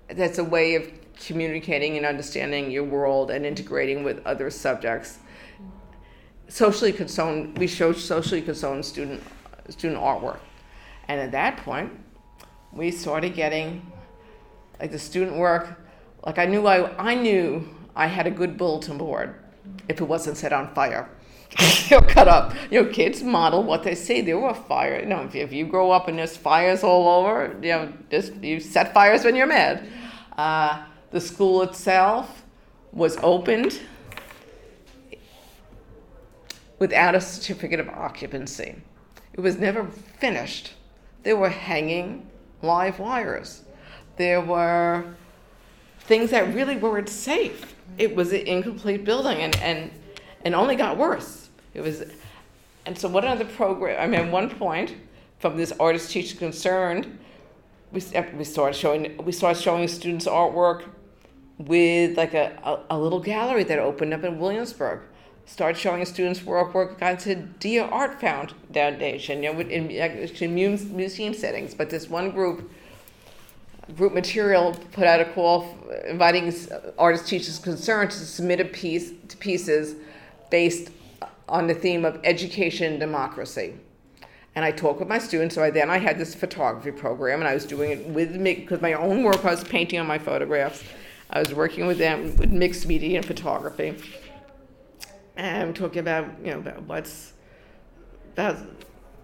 [0.09, 5.19] that's a way of communicating and understanding your world and integrating with other subjects.
[6.49, 9.23] Socially concerned, we showed socially concerned student
[9.69, 10.39] student artwork,
[11.09, 11.93] and at that point,
[12.73, 13.91] we started getting
[14.79, 15.81] like the student work.
[16.25, 19.35] Like I knew I I knew I had a good bulletin board
[19.89, 21.09] if it wasn't set on fire.
[21.89, 22.55] you know, cut up.
[22.71, 24.21] You know, kids model what they see.
[24.21, 25.01] There were fire.
[25.01, 27.93] You know, if you, if you grow up and there's fires all over, you know,
[28.11, 29.89] just you set fires when you're mad.
[30.37, 32.45] Uh, the school itself
[32.93, 33.81] was opened
[36.79, 38.75] without a certificate of occupancy.
[39.33, 40.75] It was never finished.
[41.23, 42.29] There were hanging
[42.63, 43.63] live wires.
[44.17, 45.15] There were
[46.01, 47.75] things that really weren't safe.
[47.99, 49.91] It was an incomplete building and, and,
[50.47, 51.49] and only got worse.
[51.75, 52.05] It was,
[52.87, 54.95] and so of the program, I mean, at one point,
[55.41, 57.19] from this artist teacher concerned,
[57.91, 58.01] we,
[58.39, 60.85] we started showing we started showing students artwork
[61.59, 65.01] with like a, a, a little gallery that opened up in Williamsburg.
[65.47, 70.85] Started showing students work got to Dia Art Found Foundation, you know, in, in muse-
[70.85, 71.75] museum settings.
[71.75, 72.71] But this one group
[73.97, 76.53] group material put out a call inviting
[76.99, 79.97] artists, teachers concerned to submit a piece to pieces
[80.51, 80.91] based
[81.49, 83.75] on the theme of education democracy.
[84.55, 85.55] And I talked with my students.
[85.55, 88.55] So I, then I had this photography program, and I was doing it with me
[88.55, 89.45] because my own work.
[89.45, 90.83] I was painting on my photographs.
[91.29, 93.97] I was working with them with mixed media and photography,
[95.37, 97.33] and I'm talking about you know about what's
[98.33, 98.57] about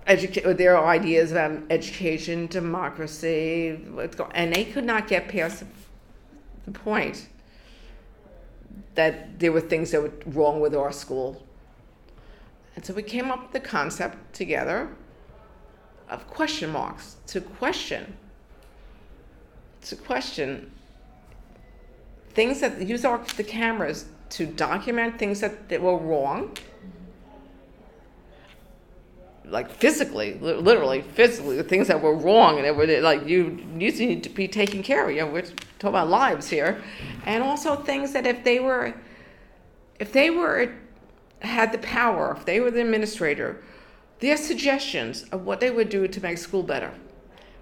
[0.07, 3.81] educate their ideas about education, democracy,
[4.35, 5.65] and they could not get past
[6.67, 7.29] the point
[8.95, 11.43] that there were things that were wrong with our school.
[12.75, 14.89] And so we came up with the concept together
[16.09, 18.17] of question marks to question,
[19.83, 20.71] to question
[22.31, 26.57] things that use our, the cameras to document things that, that were wrong
[29.53, 34.23] like physically, literally, physically, the things that were wrong and were like you you need
[34.25, 35.15] to be taken care of.
[35.15, 36.83] You know, we're talking about lives here,
[37.27, 38.95] and also things that if they were,
[40.01, 40.73] if they were,
[41.41, 43.63] had the power, if they were the administrator,
[44.21, 46.95] their suggestions of what they would do to make school better,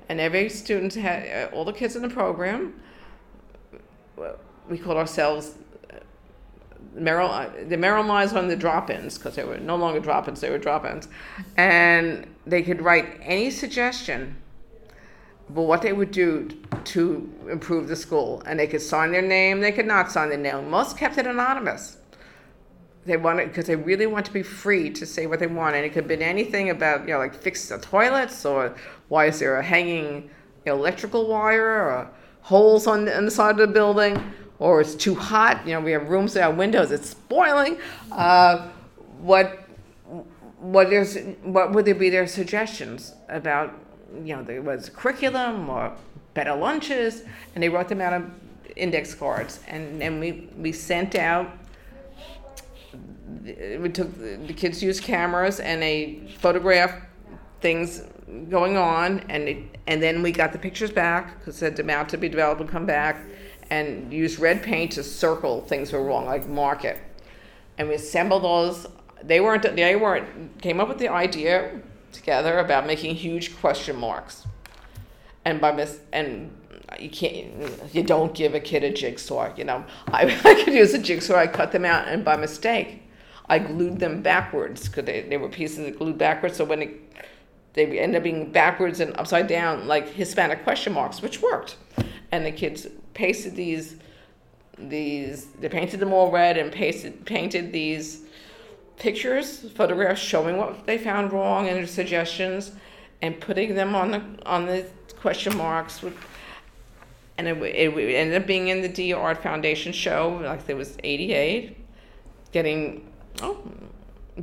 [0.09, 2.81] and every student had uh, all the kids in the program.
[4.69, 5.55] We called ourselves
[6.95, 10.51] Merrill, uh, the Merrill lines on the drop-ins because they were no longer drop-ins; they
[10.51, 11.09] were drop-ins,
[11.57, 14.37] and they could write any suggestion
[15.49, 16.49] about what they would do
[16.85, 19.61] to improve the school, and they could sign their name.
[19.61, 20.71] They could not sign their name.
[20.71, 21.99] Most kept it anonymous.
[23.07, 25.85] They wanted because they really want to be free to say what they want, and
[25.85, 28.75] it could have been anything about you know like fix the toilets or
[29.09, 30.31] why is there a hanging
[30.67, 32.11] electrical wire or
[32.43, 34.21] holes on the, on the side of the building
[34.61, 35.67] or it's too hot.
[35.67, 36.93] You know, we have rooms have windows.
[36.93, 37.79] It's spoiling.
[38.13, 38.69] Uh,
[39.21, 39.67] what
[40.59, 43.75] what is what would there be their suggestions about?
[44.25, 45.93] You know, there was curriculum or
[46.35, 47.23] better lunches,
[47.55, 48.35] and they wrote them out on
[48.77, 51.51] index cards, and and we we sent out.
[53.45, 57.05] We took the kids used cameras and they photographed
[57.61, 58.03] things
[58.51, 62.19] going on, and it, and then we got the pictures back because said about to
[62.19, 63.17] be developed and come back
[63.71, 66.99] and use red paint to circle things were wrong, like mark it.
[67.79, 68.87] And we assembled those.
[69.23, 69.63] They weren't.
[69.63, 70.61] They weren't.
[70.61, 71.81] Came up with the idea
[72.13, 74.47] together about making huge question marks.
[75.45, 76.51] And by mis and
[76.99, 77.53] you can't.
[77.95, 79.55] You don't give a kid a jigsaw.
[79.57, 81.37] You know, I, I could use a jigsaw.
[81.37, 83.03] I cut them out, and by mistake,
[83.49, 86.57] I glued them backwards because they, they were pieces that glued backwards.
[86.57, 87.13] So when it,
[87.73, 91.77] they ended up being backwards and upside down, like Hispanic question marks, which worked.
[92.33, 93.97] And the kids pasted these
[94.79, 98.23] these they painted them all red and pasted painted these
[98.97, 102.73] pictures photographs showing what they found wrong and their suggestions
[103.21, 104.87] and putting them on the on the
[105.21, 106.17] question marks with
[107.37, 110.97] and it, it, ended up being in the Dia Art Foundation show like there was
[111.03, 111.77] 88
[112.53, 113.07] getting
[113.43, 113.59] oh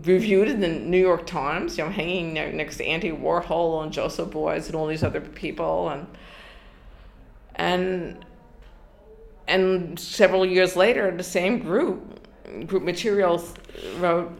[0.03, 4.29] reviewed in the New York Times, you know, hanging next to Andy Warhol and Joseph
[4.29, 6.07] Beuys and all these other people, and
[7.57, 8.25] and
[9.47, 12.19] and several years later, the same group
[12.65, 13.53] group materials
[13.97, 14.31] wrote.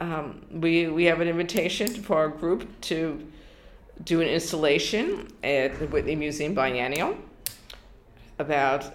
[0.00, 3.26] Um, we we have an invitation for our group to
[4.04, 7.16] do an installation at the Whitney Museum Biennial
[8.38, 8.94] about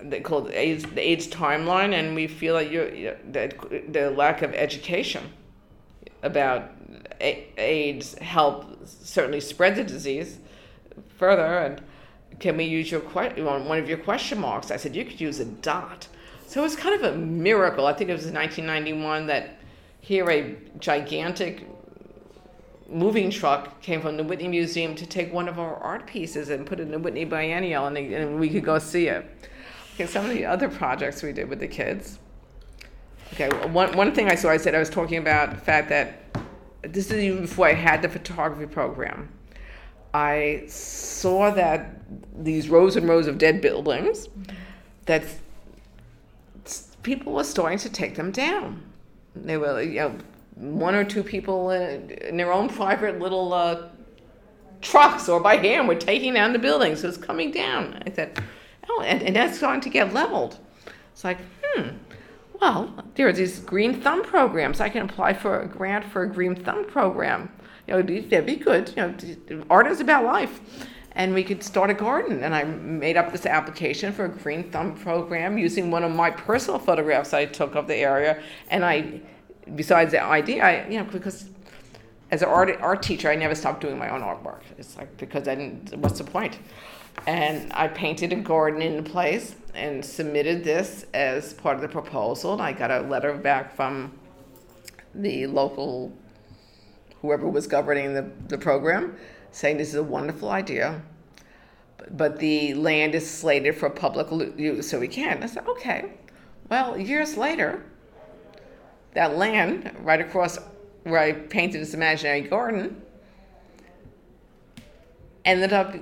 [0.00, 4.42] they call it AIDS, the AIDS timeline, and we feel like you that the lack
[4.42, 5.24] of education
[6.22, 6.70] about
[7.20, 10.38] AIDS help certainly spread the disease
[11.16, 11.58] further.
[11.58, 11.82] And
[12.40, 14.70] can we use your one of your question marks?
[14.70, 16.08] I said you could use a dot.
[16.46, 17.86] So it was kind of a miracle.
[17.86, 19.58] I think it was 1991 that
[20.00, 21.66] here a gigantic
[22.88, 26.66] moving truck came from the Whitney Museum to take one of our art pieces and
[26.66, 29.24] put it in the Whitney Biennial, and, they, and we could go see it.
[29.94, 32.18] Okay, some of the other projects we did with the kids.
[33.32, 36.20] Okay, one, one thing I saw, I said I was talking about the fact that
[36.82, 39.30] this is even before I had the photography program.
[40.14, 41.90] I saw that
[42.44, 44.28] these rows and rows of dead buildings,
[45.06, 45.24] that
[47.02, 48.80] people were starting to take them down.
[49.34, 50.18] They were, you know,
[50.54, 53.88] one or two people in, in their own private little uh,
[54.80, 57.00] trucks or by hand were taking down the buildings.
[57.00, 58.00] So it was coming down.
[58.06, 58.38] I said,
[58.88, 60.58] Oh, and, and that's going to get leveled.
[61.12, 61.88] It's like, hmm,
[62.60, 64.80] well, there are these green thumb programs.
[64.80, 67.50] I can apply for a grant for a green thumb program.
[67.86, 68.92] You know, that'd be good.
[68.96, 69.14] You
[69.50, 70.60] know, art is about life.
[71.12, 72.42] And we could start a garden.
[72.42, 76.30] And I made up this application for a green thumb program using one of my
[76.30, 78.42] personal photographs I took of the area.
[78.68, 79.20] And I,
[79.76, 81.48] besides the idea, I, you know, because
[82.32, 84.62] as an art, art teacher, I never stopped doing my own artwork.
[84.76, 86.58] It's like, because I didn't, what's the point?
[87.28, 92.54] And I painted a garden in place and submitted this as part of the proposal.
[92.54, 94.12] And I got a letter back from
[95.14, 96.12] the local,
[97.24, 99.16] whoever was governing the, the program,
[99.50, 101.00] saying this is a wonderful idea,
[102.10, 105.42] but the land is slated for public use, so we can.
[105.42, 106.12] I said, okay.
[106.68, 107.82] Well, years later,
[109.14, 110.58] that land right across
[111.04, 113.00] where I painted this imaginary garden
[115.46, 115.96] ended up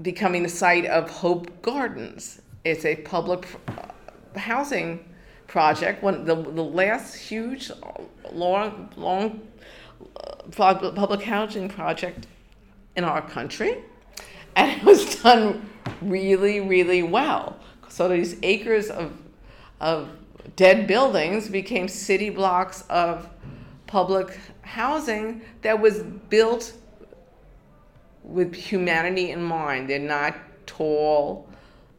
[0.00, 2.40] becoming the site of Hope Gardens.
[2.64, 5.12] It's a public uh, housing
[5.48, 7.72] project, one the, the last huge,
[8.32, 9.40] long, long
[10.50, 12.26] public housing project
[12.96, 13.78] in our country.
[14.54, 15.68] And it was done
[16.00, 17.58] really, really well.
[17.88, 19.12] So these acres of,
[19.80, 20.08] of
[20.56, 23.28] dead buildings became city blocks of
[23.86, 26.72] public housing that was built
[28.22, 29.88] with humanity in mind.
[29.88, 30.36] They're not
[30.66, 31.48] tall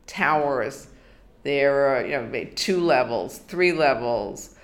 [0.05, 0.87] towers.
[1.43, 4.55] They're uh, you know two levels, three levels,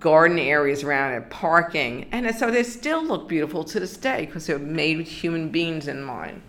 [0.00, 4.46] garden areas around it, parking, and so they still look beautiful to this day because
[4.46, 6.40] they're made with human beings in mind.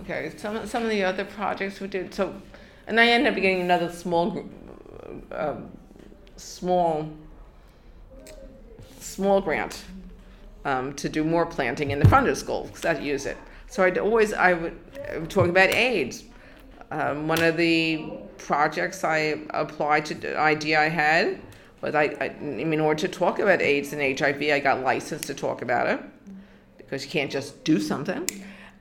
[0.00, 2.34] Okay, some some of the other projects we did so,
[2.86, 4.50] and I ended up getting another small group,
[5.30, 5.56] uh,
[6.36, 7.08] small
[8.98, 9.84] small grant
[10.64, 13.36] um, to do more planting in the front of the school because I use it.
[13.68, 14.78] So I'd always, I would,
[15.10, 16.24] I would talk about AIDS.
[16.90, 21.40] Um, one of the projects I applied to, the idea I had
[21.82, 25.34] was I, I, in order to talk about AIDS and HIV, I got licensed to
[25.34, 26.00] talk about it
[26.78, 28.28] because you can't just do something.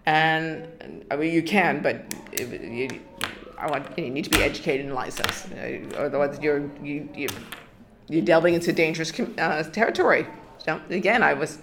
[0.06, 2.88] And I mean, you can, but you,
[3.58, 5.48] I want, you need to be educated and licensed.
[5.98, 7.28] Otherwise, you're, you, you,
[8.08, 10.28] you're delving into dangerous uh, territory.
[10.60, 11.60] So again, I was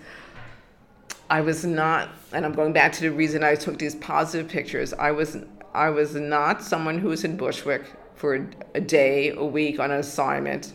[1.31, 4.95] I was not, and I'm going back to the reason I took these positive pictures.
[4.95, 5.37] I was,
[5.75, 7.85] I was not someone who was in Bushwick
[8.15, 10.73] for a day, a week on an assignment.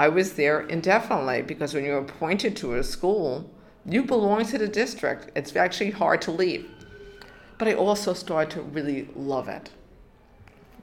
[0.00, 3.50] I was there indefinitely because when you're appointed to a school,
[3.84, 5.30] you belong to the district.
[5.36, 6.70] It's actually hard to leave.
[7.58, 9.68] But I also started to really love it.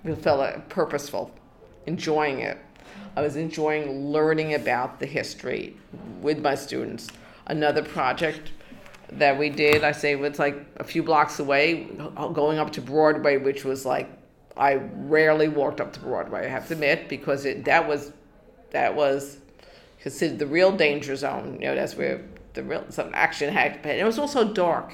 [0.06, 1.32] I felt purposeful,
[1.88, 2.60] enjoying it.
[3.16, 5.76] I was enjoying learning about the history
[6.22, 7.08] with my students.
[7.48, 8.52] Another project
[9.14, 9.84] that we did.
[9.84, 11.86] I say it's like a few blocks away,
[12.34, 14.12] going up to Broadway, which was like
[14.56, 16.46] I rarely walked up to Broadway.
[16.46, 18.12] I have to admit because it that was
[18.72, 19.38] that was
[20.00, 21.58] considered the real danger zone.
[21.60, 22.22] You know, that's where
[22.54, 24.00] the real some action happened.
[24.00, 24.94] It was also dark.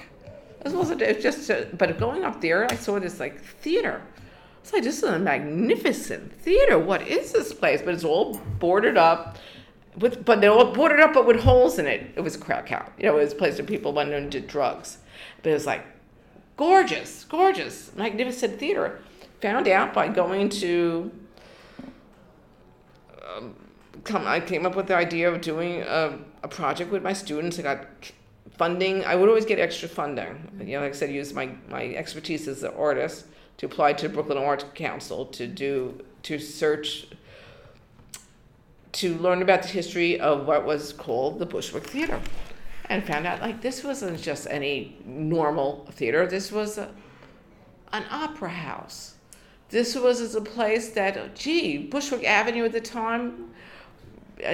[0.60, 3.42] It was also it was just a, but going up there, I saw this like
[3.42, 4.02] theater.
[4.62, 6.80] It's like this is a magnificent theater.
[6.80, 7.82] What is this place?
[7.82, 9.38] But it's all boarded up
[9.98, 12.12] with, but they all boarded up, but with holes in it.
[12.16, 12.90] It was a crack house.
[12.98, 15.00] You know, it was a place where people went and did drugs.
[15.42, 15.86] But it was like
[16.56, 19.00] gorgeous, gorgeous, magnificent theater.
[19.42, 21.12] Found out by going to
[23.36, 23.56] um,
[24.04, 27.60] come, I came up with the idea of doing a, a project with my students.
[27.60, 27.88] I got
[28.58, 29.04] funding.
[29.06, 30.52] I would always get extra funding.
[30.60, 33.26] You know, like I said, use my, my expertise as an artist
[33.58, 37.08] to apply to the Brooklyn Arts Council to do to search
[38.94, 42.20] to learn about the history of what was called the Bushwick Theater,
[42.86, 46.28] and found out like this wasn't just any normal theater.
[46.28, 46.90] This was a,
[47.92, 49.16] an opera house.
[49.70, 53.50] This was a place that, gee, Bushwick Avenue at the time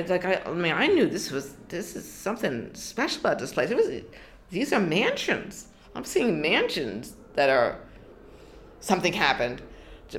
[0.08, 3.70] like I, I mean, I knew this was this is something special about this place.
[3.70, 3.90] It was
[4.50, 5.68] these are mansions.
[5.96, 7.80] I'm seeing mansions that are
[8.80, 9.62] something happened,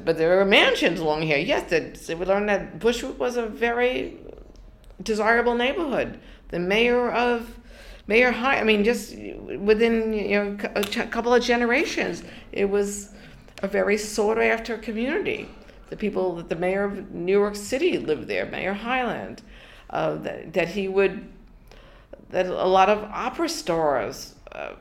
[0.05, 1.39] but there are mansions along here.
[1.39, 4.19] Yes, that we learned that Bushwick was a very
[5.03, 6.19] desirable neighborhood.
[6.49, 7.59] The mayor of
[8.07, 13.11] Mayor High, I mean, just within you know a couple of generations, it was
[13.63, 15.49] a very sought after community.
[15.91, 19.39] The people that the mayor of New York City lived there, Mayor Hylan
[19.91, 21.27] uh, that, that he would
[22.31, 24.73] that a lot of opera stars uh,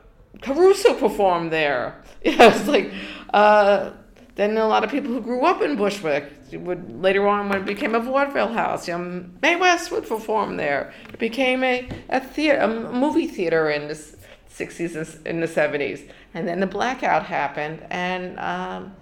[0.42, 2.04] Caruso performed there.
[2.22, 2.92] Yeah, it's like
[3.34, 3.92] uh,
[4.36, 7.66] then a lot of people who grew up in Bushwick would later on when it
[7.66, 8.90] became a vaudeville house.
[8.90, 10.94] You know, Mae West would perform there.
[11.14, 16.10] It became a a theater, a movie theater in the '60s and in the '70s,
[16.34, 18.94] and then the blackout happened, and um,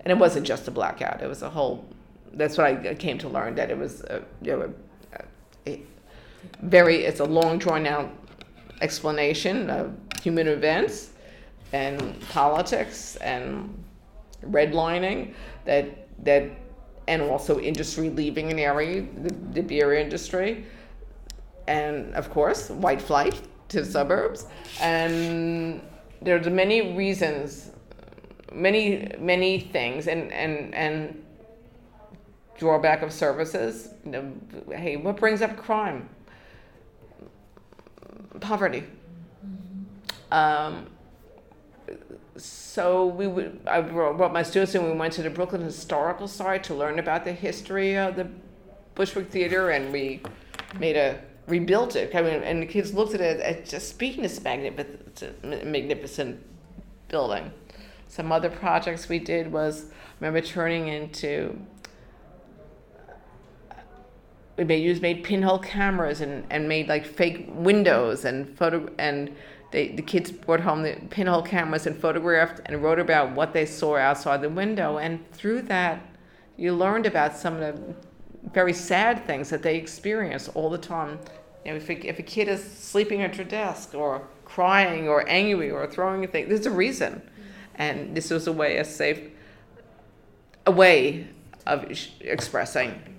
[0.00, 1.22] and it wasn't just a blackout.
[1.22, 1.84] It was a whole.
[2.32, 4.74] That's what I came to learn that it was a, you know,
[6.62, 8.10] very, it's a long drawn out
[8.80, 11.10] explanation of human events
[11.72, 13.82] and politics and
[14.44, 15.34] redlining
[15.64, 16.50] that that
[17.08, 20.64] and also industry leaving an area, the, the beer industry,
[21.66, 24.46] and of course white flight to the suburbs,
[24.80, 25.80] and
[26.20, 27.70] there's many reasons,
[28.52, 31.24] many many things, and and and
[32.62, 33.88] drawback of services.
[34.70, 36.08] Hey, what brings up crime?
[38.40, 38.84] poverty.
[40.30, 40.86] Um,
[42.36, 46.62] so we would, I brought my students and we went to the Brooklyn Historical Site
[46.64, 48.28] to learn about the history of the
[48.94, 50.22] Bushwick Theater, and we
[50.78, 52.14] made a rebuilt it.
[52.14, 56.40] I mean, and the kids looked at it as just speaking this magnificent, magnificent
[57.08, 57.50] building.
[58.06, 61.58] Some other projects we did was I remember turning into
[64.56, 69.34] we made used made pinhole cameras and, and made like fake windows and photo and
[69.70, 73.64] they, the kids brought home the pinhole cameras and photographed and wrote about what they
[73.64, 74.98] saw outside the window.
[74.98, 76.04] And through that
[76.58, 77.94] you learned about some of the
[78.52, 81.18] very sad things that they experience all the time.
[81.64, 85.26] You know, if, a, if a kid is sleeping at your desk or crying or
[85.26, 87.22] angry or throwing a thing there's a reason.
[87.76, 89.30] And this was a way a safe
[90.66, 91.26] a way
[91.66, 91.90] of
[92.20, 93.11] expressing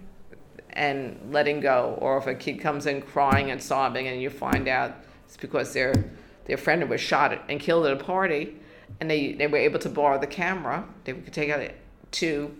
[0.73, 4.67] and letting go, or if a kid comes in crying and sobbing, and you find
[4.67, 4.95] out
[5.25, 5.93] it's because their
[6.45, 8.55] their friend was shot and killed at a party,
[8.99, 11.75] and they, they were able to borrow the camera, they could take it
[12.11, 12.53] to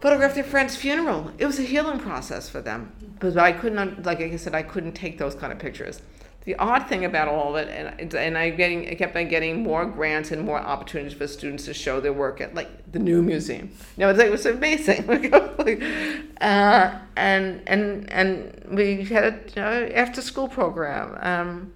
[0.00, 1.30] photograph their friend's funeral.
[1.38, 4.92] It was a healing process for them, but I couldn't, like I said, I couldn't
[4.92, 6.00] take those kind of pictures
[6.48, 9.62] the odd thing about all of it, and and I getting I kept on getting
[9.62, 13.20] more grants and more opportunities for students to show their work at like the new
[13.20, 13.70] museum.
[13.98, 15.10] You know, it was amazing.
[16.40, 21.18] uh, and and and we had an after school program.
[21.20, 21.72] Um,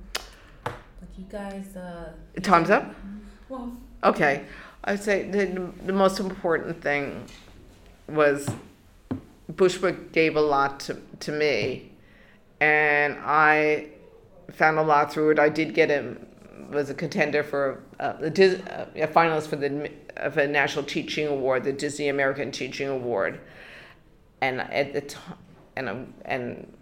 [1.18, 1.76] you guys.
[1.76, 2.94] Uh, time's up.
[3.50, 3.76] Well.
[4.04, 4.44] Okay,
[4.84, 7.26] I'd say the the most important thing
[8.08, 8.48] was
[9.54, 11.92] Bushwick gave a lot to to me,
[12.58, 13.91] and I
[14.52, 15.38] found a lot through it.
[15.38, 16.16] I did get a
[16.70, 21.64] was a contender for uh, a, a finalist for the of a National Teaching Award,
[21.64, 23.40] the Disney American Teaching Award,
[24.40, 25.36] and at the time,
[25.76, 26.72] and and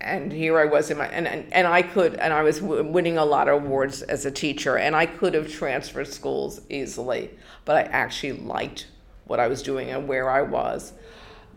[0.00, 3.18] and here I was in my and, and, and I could and I was winning
[3.18, 7.30] a lot of awards as a teacher and I could have transferred schools easily,
[7.64, 8.86] but I actually liked
[9.26, 10.94] what I was doing and where I was.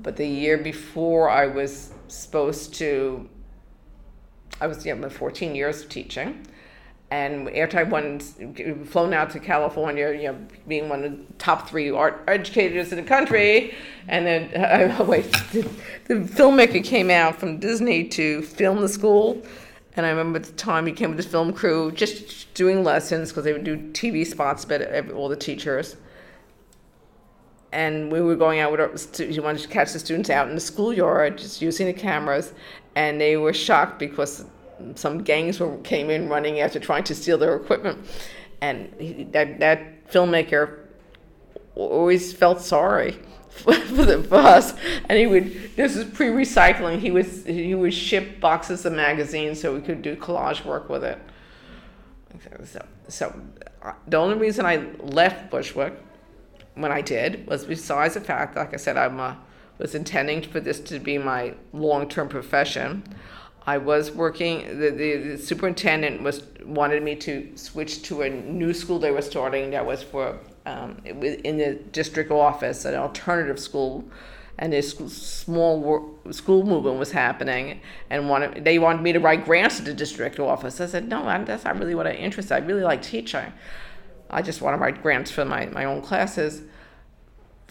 [0.01, 3.29] But the year before I was supposed to
[4.61, 6.45] I was you know, 14 years of teaching.
[7.11, 8.19] And after I
[8.85, 10.37] flown out to California, you know,
[10.67, 13.75] being one of the top three art educators in the country,
[14.07, 14.55] and then
[14.99, 15.69] uh, wait, the,
[16.05, 19.43] the filmmaker came out from Disney to film the school,
[19.95, 23.29] and I remember at the time he came with his film crew, just doing lessons
[23.29, 25.97] because they would do TV spots about all the teachers.
[27.71, 30.55] And we were going out with, our, he wanted to catch the students out in
[30.55, 32.53] the schoolyard, just using the cameras
[32.95, 34.45] and they were shocked because
[34.95, 38.05] some gangs were, came in running after trying to steal their equipment,
[38.61, 40.79] and he, that that filmmaker
[41.75, 43.17] always felt sorry
[43.49, 44.73] for, the, for us,
[45.09, 45.75] and he would.
[45.75, 46.99] This is pre-recycling.
[46.99, 51.03] He would he would ship boxes of magazines so we could do collage work with
[51.03, 51.19] it.
[52.65, 53.41] So, so
[53.83, 55.93] uh, the only reason I left Bushwick
[56.75, 59.35] when I did was besides the fact, like I said, I uh,
[59.77, 63.03] was intending for this to be my long-term profession.
[63.65, 64.79] I was working.
[64.79, 69.21] The, the, the superintendent was wanted me to switch to a new school they were
[69.21, 74.03] starting that was for um, in the district office, an alternative school,
[74.57, 79.77] and this small school movement was happening, and wanted they wanted me to write grants
[79.77, 80.79] to the district office.
[80.81, 82.55] I said, no, that's not really what I'm interested.
[82.55, 83.51] I really like teaching.
[84.29, 86.63] I just want to write grants for my, my own classes.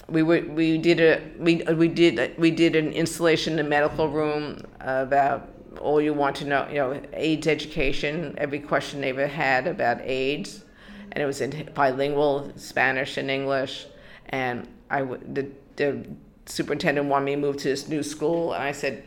[0.08, 4.62] We we did a we we did we did an installation in the medical room
[4.80, 5.48] about
[5.80, 10.00] all you want to know, you know, AIDS education, every question they ever had about
[10.02, 10.64] AIDS
[11.12, 13.86] and it was in bilingual Spanish and English.
[14.30, 16.06] And I the, the
[16.46, 19.04] superintendent wanted me to move to this new school, and I said,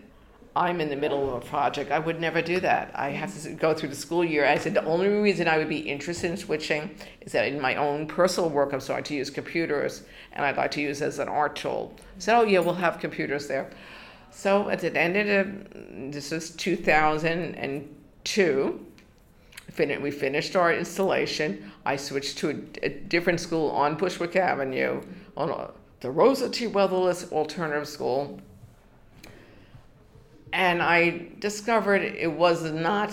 [0.55, 1.91] I'm in the middle of a project.
[1.91, 2.91] I would never do that.
[2.95, 4.45] I have to go through the school year.
[4.45, 7.75] I said the only reason I would be interested in switching is that in my
[7.75, 11.27] own personal work, I'm starting to use computers, and I'd like to use as an
[11.27, 11.93] art tool.
[12.19, 13.69] So, oh yeah, we'll have computers there.
[14.31, 18.85] So at the end of uh, the, this is 2002
[19.77, 21.71] we finished our installation.
[21.85, 25.01] I switched to a, a different school on Bushwick Avenue,
[25.35, 26.67] on a, the Rosa T.
[26.67, 28.39] Weatherless Alternative School.
[30.53, 33.11] And I discovered it was not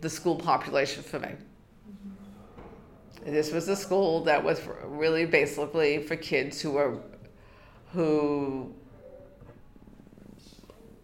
[0.00, 1.30] the school population for me.
[3.24, 6.98] This was a school that was really basically for kids who were
[7.92, 8.72] who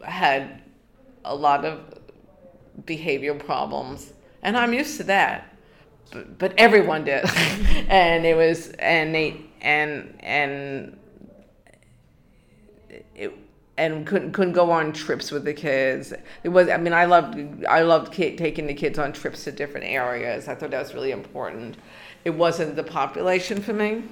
[0.02, 0.62] had
[1.24, 1.80] a lot of
[2.84, 4.12] behavioral problems
[4.44, 5.56] and I'm used to that.
[6.12, 7.24] But, but everyone did,
[7.88, 10.98] and it was and they and and
[13.76, 16.12] and couldn't couldn't go on trips with the kids.
[16.42, 19.86] It was I mean I loved I loved taking the kids on trips to different
[19.86, 20.48] areas.
[20.48, 21.76] I thought that was really important.
[22.24, 24.04] It wasn't the population for me.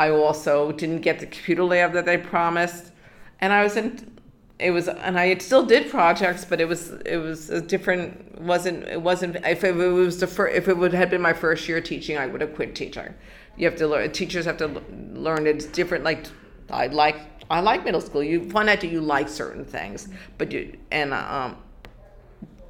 [0.00, 2.92] I also didn't get the computer lab that they promised,
[3.40, 4.18] and I was in
[4.58, 8.84] it was and I still did projects, but it was it was a different wasn't
[8.88, 11.80] it wasn't if it was the first, if it would have been my first year
[11.80, 13.14] teaching, I would have quit teaching.
[13.56, 14.82] You have to learn teachers have to
[15.12, 16.04] learn it's different.
[16.04, 16.26] Like
[16.70, 18.22] I like I like middle school.
[18.22, 21.56] You find out that you like certain things, but you and um,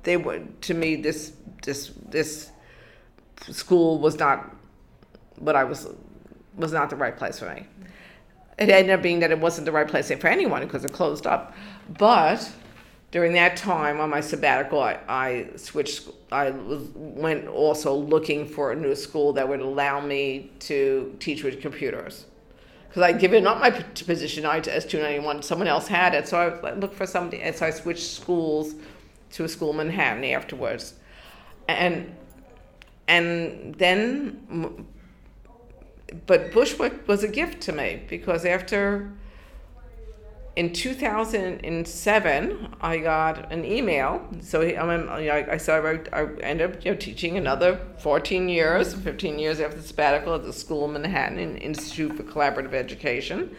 [0.04, 2.50] they were to me this this this
[3.50, 4.54] school was not
[5.36, 5.88] what I was
[6.56, 7.66] was not the right place for me.
[8.58, 11.26] It ended up being that it wasn't the right place for anyone because it closed
[11.26, 11.54] up.
[11.96, 12.50] But
[13.10, 16.08] during that time on my sabbatical, I, I switched.
[16.30, 21.42] I was, went also looking for a new school that would allow me to teach
[21.42, 22.26] with computers.
[22.98, 26.26] Because I'd given up my position I to S291, someone else had it.
[26.26, 28.74] So I looked for somebody, and so I switched schools
[29.34, 30.94] to a school in Manhattan afterwards.
[31.68, 32.12] And
[33.06, 34.84] and then
[36.26, 39.12] but Bushwick was a gift to me because after
[40.58, 44.26] in 2007 I got an email.
[44.40, 48.92] So I, I, so I, wrote, I ended up you know, teaching another 14 years,
[48.92, 53.54] 15 years after the sabbatical at the school in Manhattan in Institute for Collaborative Education,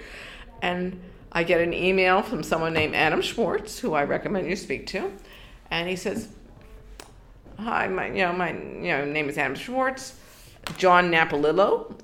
[0.61, 0.99] and
[1.31, 5.09] I get an email from someone named Adam Schwartz, who I recommend you speak to,
[5.71, 6.27] and he says,
[7.59, 10.15] "Hi, my you know my you know name is Adam Schwartz."
[10.77, 11.95] John Napolillo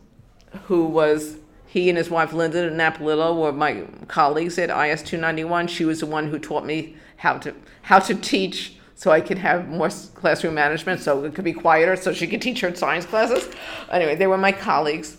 [0.63, 1.35] who was
[1.76, 5.67] he and his wife Linda Napolillo were my colleagues at IS 291.
[5.67, 9.39] She was the one who taught me how to how to teach so I could
[9.39, 13.05] have more classroom management, so it could be quieter, so she could teach her science
[13.05, 13.53] classes.
[13.91, 15.17] Anyway, they were my colleagues,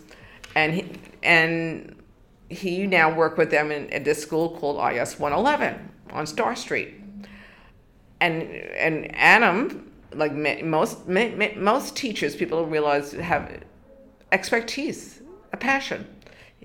[0.54, 0.90] and he,
[1.22, 1.94] and
[2.48, 6.94] he now worked with them in, at this school called IS 111 on Starr Street.
[8.18, 13.62] And and Adam, like most most teachers, people realize have
[14.32, 15.20] expertise
[15.52, 16.15] a passion.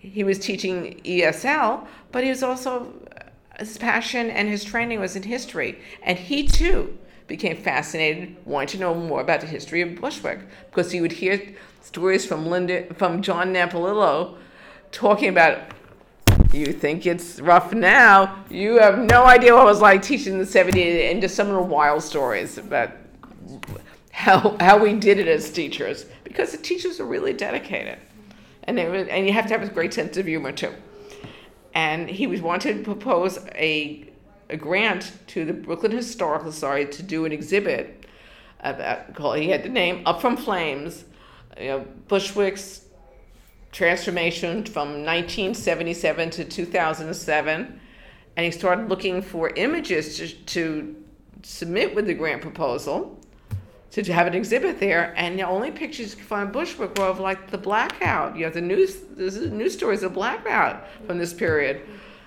[0.02, 3.26] He was teaching ESL, but he was also uh,
[3.60, 6.97] his passion and his training was in history, and he too
[7.28, 10.39] became fascinated, wanting to know more about the history of Bushwick
[10.72, 11.39] because he would hear
[11.84, 14.38] stories from Linda, from John Napolillo,
[14.91, 15.60] talking about.
[16.52, 18.43] You think it's rough now?
[18.49, 21.47] You have no idea what it was like teaching in the '70s, and just some
[21.47, 22.91] of the wild stories about
[24.12, 27.99] how how we did it as teachers because the teachers are really dedicated
[28.64, 30.74] and it was, and you have to have a great sense of humor too.
[31.74, 34.12] And he was wanted to propose a
[34.49, 38.05] a grant to the Brooklyn Historical Society to do an exhibit
[38.59, 41.05] about called he had the name Up from Flames,
[41.59, 42.86] you know, Bushwick's
[43.72, 47.80] transformation from 1977 to 2007,
[48.36, 50.95] and he started looking for images to, to
[51.43, 53.21] submit with the grant proposal
[53.92, 57.20] to have an exhibit there, and the only pictures you can find Bushwick were of
[57.20, 58.38] like the blackout.
[58.38, 61.82] You have the news, there's news stories of blackout from this period,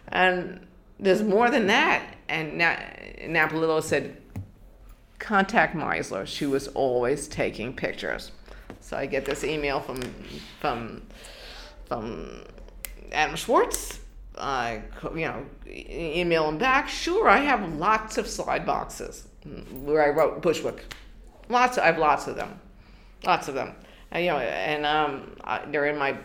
[0.09, 0.67] and
[1.01, 2.17] there's more than that.
[2.29, 2.77] And Na-
[3.23, 4.21] Napolillo said,
[5.19, 6.27] contact Meisler.
[6.27, 8.31] She was always taking pictures.
[8.81, 10.03] So I get this email from
[10.61, 11.03] from
[11.87, 12.45] from
[13.13, 14.01] Adam Schwartz.
[14.37, 14.83] I
[15.15, 16.89] you know email him back.
[16.89, 19.29] Sure, I have lots of slide boxes
[19.73, 20.85] where I wrote Bushwick
[21.49, 21.77] Lots.
[21.77, 22.59] Of, I have lots of them.
[23.25, 23.75] Lots of them.
[24.11, 26.17] And, you know, and um, I, they're in my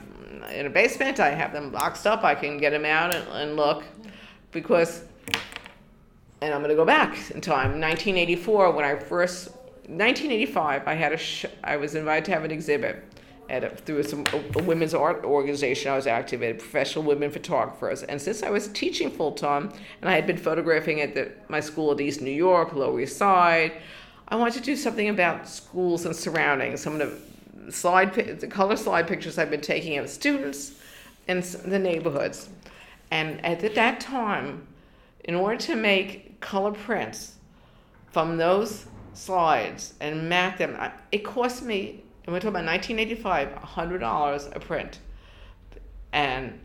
[0.53, 1.19] in a basement.
[1.19, 2.23] I have them boxed up.
[2.23, 3.83] I can get them out and, and look,
[4.51, 5.03] because.
[6.41, 7.81] And I'm going to go back in time.
[7.81, 9.49] 1984, when I first,
[9.87, 11.17] 1985, I had a.
[11.17, 13.03] Sh- I was invited to have an exhibit
[13.49, 17.31] at a, through some a, a women's art organization I was active in, professional women
[17.31, 18.03] photographers.
[18.03, 21.59] And since I was teaching full time, and I had been photographing at the, my
[21.59, 23.73] school at East New York, Lower East Side,
[24.29, 26.85] I want to do something about schools and surroundings.
[26.85, 30.73] I'm going to slide, the color slide pictures I've been taking of students
[31.27, 32.49] and the neighborhoods.
[33.11, 34.67] And at that time,
[35.23, 37.35] in order to make color prints
[38.11, 40.77] from those slides and map them,
[41.11, 44.99] it cost me, and we're talking about 1985, $100 a print.
[46.13, 46.59] And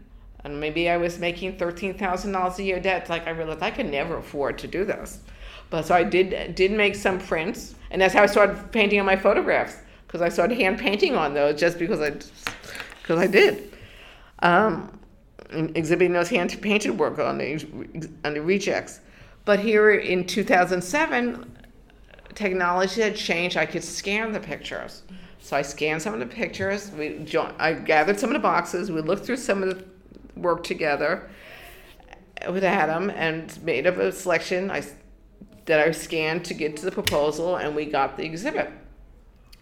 [0.44, 3.08] and maybe I was making thirteen thousand dollars a year debt.
[3.08, 5.20] Like I realized I could never afford to do this.
[5.70, 9.06] But so I did did make some prints, and that's how I started painting on
[9.06, 12.10] my photographs because I started hand painting on those just because I
[13.02, 13.72] because I did.
[14.40, 14.98] Um,
[15.50, 17.66] exhibiting those hand painted work on the
[18.24, 19.00] on the rejects.
[19.44, 21.56] But here in 2007,
[22.34, 23.56] technology had changed.
[23.56, 25.02] I could scan the pictures.
[25.40, 26.90] So I scanned some of the pictures.
[26.92, 28.90] We joined, I gathered some of the boxes.
[28.90, 29.84] We looked through some of the
[30.40, 31.28] work together
[32.48, 34.70] with Adam and made up a selection.
[34.70, 34.82] I
[35.66, 38.70] that I scanned to get to the proposal, and we got the exhibit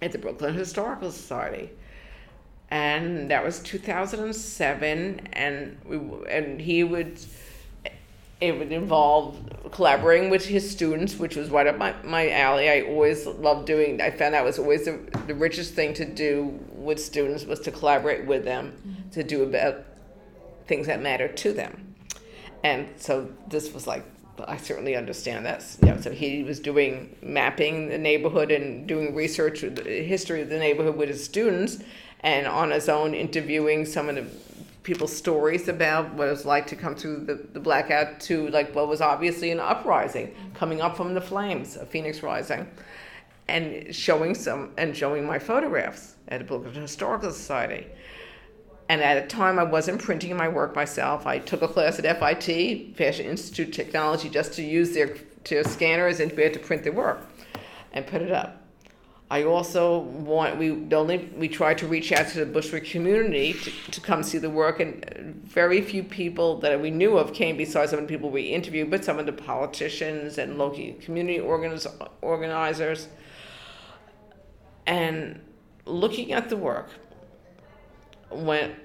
[0.01, 1.71] at the Brooklyn Historical Society.
[2.71, 5.99] And that was 2007, and we
[6.29, 7.19] and he would
[8.43, 9.39] it would involve
[9.71, 12.69] collaborating with his students, which was right up my, my alley.
[12.69, 14.01] I always loved doing.
[14.01, 14.99] I found that was always the,
[15.29, 19.11] the richest thing to do with students was to collaborate with them mm-hmm.
[19.11, 19.85] to do about
[20.67, 21.95] things that matter to them.
[22.65, 24.05] And so this was like
[24.39, 25.65] I certainly understand that.
[25.83, 30.43] You know, so he was doing mapping the neighborhood and doing research, with the history
[30.43, 31.79] of the neighborhood with his students,
[32.21, 34.27] and on his own interviewing some of the
[34.83, 38.75] people's stories about what it was like to come through the, the blackout to like
[38.75, 42.67] what was obviously an uprising coming up from the flames, a phoenix rising,
[43.49, 47.87] and showing some and showing my photographs at the Brooklyn Historical Society.
[48.93, 51.27] And at a time, I wasn't printing my work myself.
[51.27, 55.17] I took a class at FIT, Fashion Institute Technology, just to use their,
[55.49, 57.27] their scanners and be able to print their work
[57.95, 58.63] and put it up.
[59.31, 63.71] I also want we only we tried to reach out to the Bushwick community to,
[63.93, 67.57] to come see the work, and very few people that we knew of came.
[67.57, 71.39] Besides some of the people we interviewed, but some of the politicians and local community
[71.39, 71.87] organiz,
[72.21, 73.09] organizers.
[74.87, 75.41] And
[75.87, 76.91] looking at the work,
[78.31, 78.77] when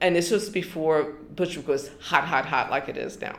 [0.00, 3.36] and this was before Bushwick was hot, hot, hot like it is now.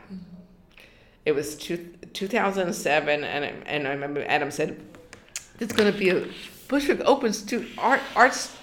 [1.24, 4.80] It was two, 2007, and and I remember Adam said,
[5.58, 6.26] "There's going to be a
[6.68, 8.56] Bushwick open stu- art arts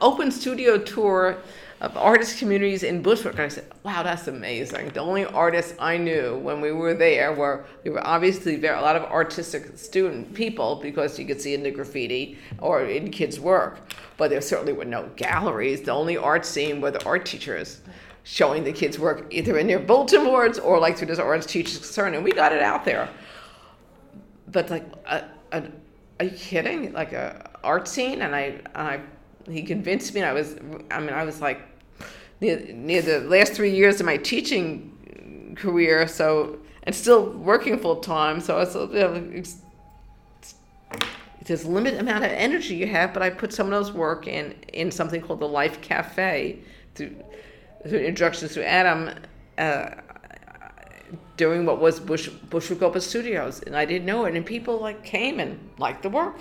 [0.00, 1.38] open studio tour
[1.80, 3.34] of artist communities in Bushwick.
[3.34, 4.88] And I said, wow, that's amazing.
[4.90, 8.80] The only artists I knew when we were there were, we were obviously very, a
[8.80, 13.38] lot of artistic student people because you could see in the graffiti or in kids'
[13.38, 13.78] work.
[14.16, 15.82] But there certainly were no galleries.
[15.82, 17.80] The only art scene were the art teachers
[18.24, 21.78] showing the kids' work either in their bulletin boards or like through this arts teachers
[21.78, 22.14] concern.
[22.14, 23.08] And we got it out there.
[24.48, 25.62] But like, a, a,
[26.18, 26.92] are you kidding?
[26.92, 28.22] Like a art scene?
[28.22, 28.40] And I,
[28.74, 29.00] and I
[29.48, 30.22] he convinced me.
[30.22, 30.56] I was,
[30.90, 31.60] I mean, I was like
[32.40, 38.40] near, the last three years of my teaching career, so and still working full time.
[38.40, 39.42] So I was, you know,
[41.44, 44.26] there's a limited amount of energy you have, but I put some of those work
[44.26, 46.58] in in something called the Life Cafe
[46.94, 47.16] through,
[47.88, 49.10] through introductions to Adam.
[49.56, 49.90] Uh,
[51.36, 55.04] doing what was Bush Bushwick Open Studios, and I didn't know it, and people like
[55.04, 56.36] came and liked the work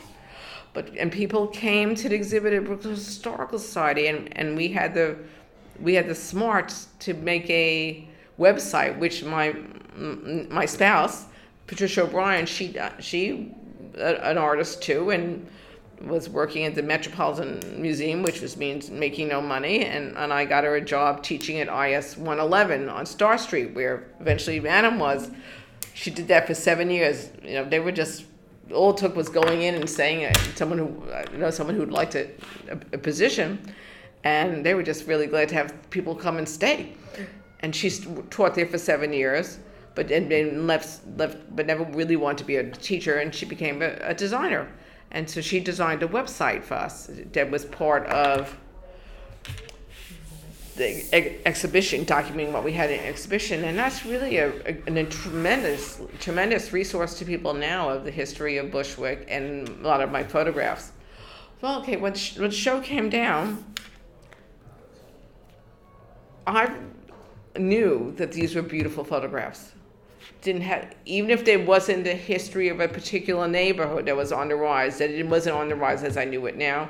[0.78, 4.94] but and people came to the exhibit at Brooklyn Historical Society, and, and we had
[4.94, 5.18] the
[5.82, 8.08] we had the smarts to make a
[8.40, 9.56] website, which my
[10.50, 11.26] my spouse
[11.68, 13.54] Patricia O'Brien, she she
[13.98, 15.46] an artist too, and
[16.02, 20.46] was working at the Metropolitan Museum, which was means making no money, and, and I
[20.46, 25.32] got her a job teaching at IS 111 on Starr Street, where eventually Adam was.
[25.94, 27.32] She did that for seven years.
[27.44, 28.26] You know, they were just
[28.72, 30.38] all it took was going in and saying it.
[30.56, 32.30] Someone who uh, you know, someone who'd like to
[32.70, 33.60] a, a position,
[34.28, 36.94] and they were just really glad to have people come and stay.
[37.62, 37.90] And she
[38.30, 39.60] taught there for seven years,
[39.96, 43.82] but and, left left, but never really wanted to be a teacher, and she became
[43.82, 44.68] a, a designer
[45.12, 48.58] and so she designed a website for us that was part of
[50.76, 55.06] the ex- exhibition, documenting what we had in exhibition, and that's really a, a, a,
[55.06, 60.12] tremendous, tremendous resource to people now of the history of Bushwick and a lot of
[60.12, 60.92] my photographs.
[61.62, 63.66] Well, okay, when, sh- when the show came down,
[66.48, 66.74] I
[67.60, 69.74] knew that these were beautiful photographs.
[70.42, 74.48] Didn't have even if there wasn't the history of a particular neighborhood that was on
[74.48, 76.90] the rise that it wasn't on the rise as i knew it now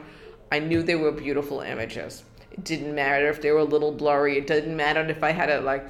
[0.51, 2.23] i knew they were beautiful images.
[2.51, 4.37] It didn't matter if they were a little blurry.
[4.37, 5.87] It didn't matter if i had to like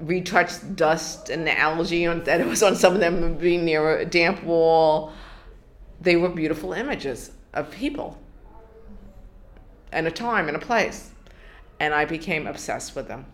[0.00, 4.04] retouch dust and the algae on, that was on some of them being near a
[4.06, 5.12] damp wall.
[6.00, 8.18] They were beautiful images of people
[9.92, 11.11] and a time and a place
[11.82, 13.26] and i became obsessed with them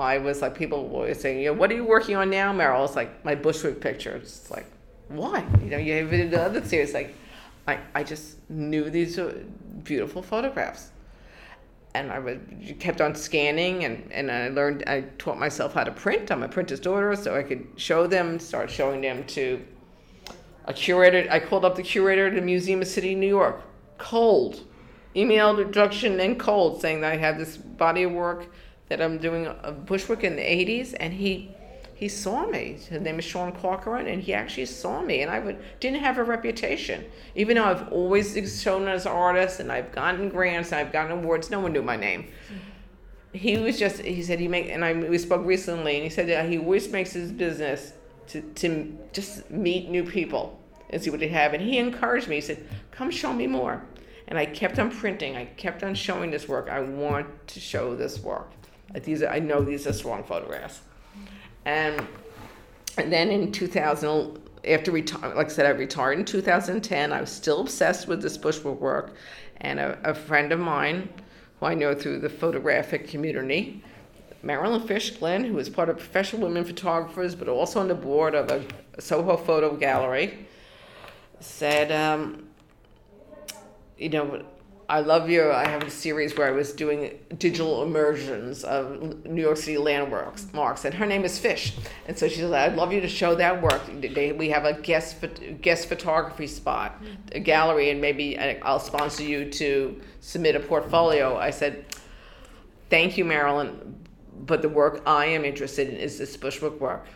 [0.00, 2.84] I was like, people were saying, you know, what are you working on now, Meryl?
[2.84, 4.16] It's like my Bushwick picture.
[4.16, 4.66] It's like,
[5.08, 5.44] why?
[5.62, 6.94] You know, you have it the other series.
[6.94, 7.14] Like,
[7.68, 9.34] I, I just knew these were
[9.84, 10.90] beautiful photographs.
[11.94, 15.90] And I would, kept on scanning and, and I learned, I taught myself how to
[15.90, 16.32] print.
[16.32, 19.62] I'm a printer's daughter, so I could show them, start showing them to
[20.64, 21.28] a curator.
[21.30, 23.60] I called up the curator at the Museum of City, New York,
[23.98, 24.64] cold,
[25.14, 28.46] emailed introduction and cold, saying that I have this body of work
[28.88, 31.50] that I'm doing uh, a Bushwick in the 80s, and he
[31.94, 32.78] he saw me.
[32.88, 35.22] His name is Sean Corcoran, and he actually saw me.
[35.22, 37.04] And I would didn't have a reputation,
[37.36, 41.12] even though I've always shown as an artist, and I've gotten grants, and I've gotten
[41.12, 41.48] awards.
[41.48, 42.26] No one knew my name.
[43.32, 46.28] He was just he said he make and I we spoke recently, and he said
[46.28, 47.92] that he always makes his business
[48.28, 50.58] to to just meet new people
[50.90, 51.54] and see what they have.
[51.54, 52.34] And he encouraged me.
[52.36, 53.82] He said, "Come show me more."
[54.32, 55.36] And I kept on printing.
[55.36, 56.70] I kept on showing this work.
[56.70, 58.50] I want to show this work.
[59.04, 60.80] These are, I know these are strong photographs.
[61.66, 62.06] And,
[62.96, 67.12] and then in 2000, after retire, like I said, I retired in 2010.
[67.12, 69.16] I was still obsessed with this Bushwick work.
[69.58, 71.10] And a, a friend of mine,
[71.60, 73.84] who I know through the photographic community,
[74.42, 78.34] Marilyn Fish Glenn, who is part of Professional Women Photographers, but also on the board
[78.34, 78.64] of a,
[78.94, 80.46] a Soho Photo Gallery,
[81.38, 82.48] said, um,
[83.98, 84.44] you know,
[84.88, 85.50] I love you.
[85.50, 90.52] I have a series where I was doing digital immersions of New York City landmarks,
[90.52, 91.74] marks, and her name is Fish.
[92.06, 93.80] And so she said, "I'd love you to show that work.
[94.02, 95.16] They, we have a guest
[95.62, 97.00] guest photography spot,
[97.32, 101.86] a gallery, and maybe uh, I'll sponsor you to submit a portfolio." I said,
[102.90, 103.98] "Thank you, Marilyn,
[104.46, 107.06] but the work I am interested in is this Bushwick work."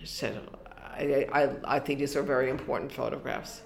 [0.00, 3.62] She said, I, I, I think these are very important photographs."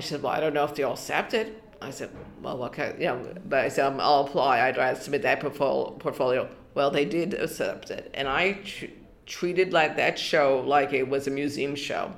[0.00, 2.10] She said, "Well, I don't know if they'll accept it." I said,
[2.42, 4.60] well, okay, you know, but I said, um, I'll apply.
[4.60, 6.48] I'd rather submit that portfolio.
[6.74, 8.10] Well, they did accept it.
[8.14, 8.86] And I tr-
[9.26, 12.12] treated like that show like it was a museum show.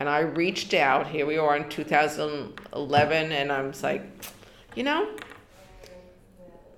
[0.00, 4.02] And I reached out, here we are in 2011, and I was like,
[4.74, 5.08] you know,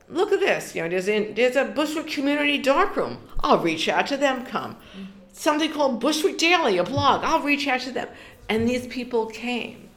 [0.08, 0.74] look at this.
[0.74, 3.18] You know, there's, in, there's a Bushwick Community Darkroom.
[3.40, 4.76] I'll reach out to them, come.
[5.32, 7.24] Something called Bushwick Daily, a blog.
[7.24, 8.08] I'll reach out to them.
[8.48, 9.87] And these people came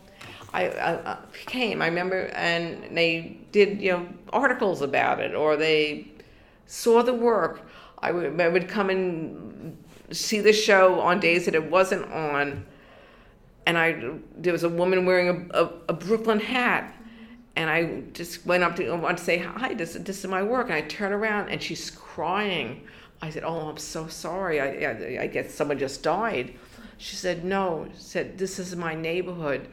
[0.54, 1.82] I, I, came.
[1.82, 6.08] I remember, and they did you know articles about it, or they
[6.66, 7.68] saw the work.
[8.00, 9.78] I would, I would come and
[10.12, 12.66] see the show on days that it wasn't on,
[13.66, 16.94] and I there was a woman wearing a, a, a Brooklyn hat,
[17.56, 19.74] and I just went up to want to say hi.
[19.74, 22.84] This this is my work, and I turn around and she's crying.
[23.22, 24.60] I said, "Oh, I'm so sorry.
[24.60, 26.56] I I, I guess someone just died."
[26.98, 29.70] She said, "No." She said, "This is my neighborhood."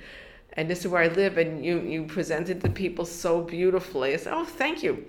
[0.59, 4.12] And this is where I live, and you, you presented the people so beautifully.
[4.14, 5.06] I said, oh, thank you.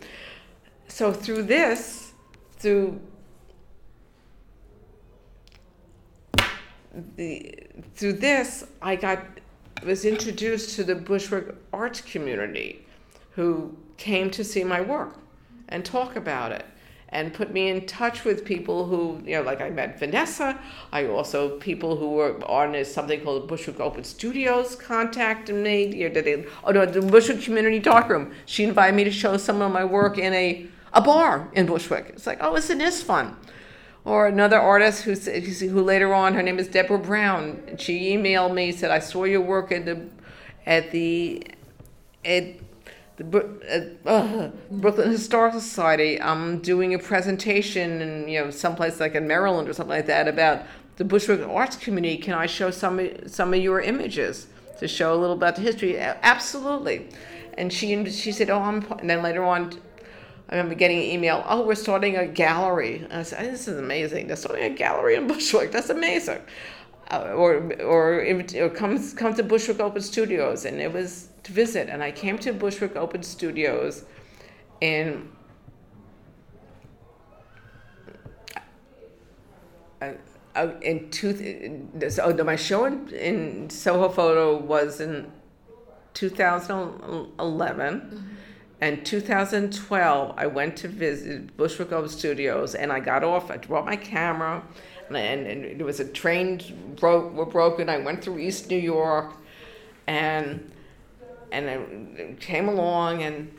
[0.87, 2.13] So through this,
[2.57, 3.01] through
[7.15, 7.55] the
[7.95, 9.25] through this, I got
[9.83, 12.85] was introduced to the Bushwick arts community,
[13.31, 15.17] who came to see my work
[15.69, 16.65] and talk about it
[17.11, 20.59] and put me in touch with people who, you know, like I met Vanessa.
[20.91, 25.95] I also, people who were on something called Bushwick Open Studios contacted me.
[25.95, 28.33] You know, they, oh no, the Bushwick Community Talk Darkroom.
[28.45, 32.09] She invited me to show some of my work in a, a bar in Bushwick.
[32.09, 33.35] It's like, oh, isn't this fun?
[34.05, 37.75] Or another artist who, who later on, her name is Deborah Brown.
[37.77, 40.09] She emailed me, said, I saw your work in the
[40.65, 41.45] at the
[42.23, 42.43] at
[43.19, 46.21] the uh, uh, Brooklyn Historical Society.
[46.21, 50.27] I'm doing a presentation in you know someplace like in Maryland or something like that
[50.27, 50.63] about
[50.95, 52.17] the Bushwick arts community.
[52.17, 54.47] Can I show some some of your images
[54.79, 55.99] to show a little about the history?
[55.99, 57.09] Absolutely.
[57.57, 58.85] And she she said, oh, I'm.
[58.99, 59.73] And then later on,
[60.49, 61.43] I remember getting an email.
[61.47, 62.97] Oh, we're starting a gallery.
[63.09, 64.27] And I said, this is amazing.
[64.27, 65.71] They're starting a gallery in Bushwick.
[65.71, 66.41] That's amazing.
[67.11, 68.23] Uh, or or,
[68.55, 71.89] or come come to Bushwick Open Studios, and it was to visit.
[71.89, 74.05] And I came to Bushwick Open Studios,
[74.81, 75.31] in
[80.01, 80.13] uh,
[80.55, 81.89] uh, in two.
[82.09, 85.31] So my show in, in Soho Photo was in
[86.13, 88.37] 2011.
[88.81, 93.51] And 2012, I went to visit Bushwick Open Studios, and I got off.
[93.51, 94.63] I brought my camera,
[95.09, 97.89] and, and, and there was a train broke were broken.
[97.89, 99.33] I went through East New York,
[100.07, 100.71] and
[101.51, 103.51] and I came along, and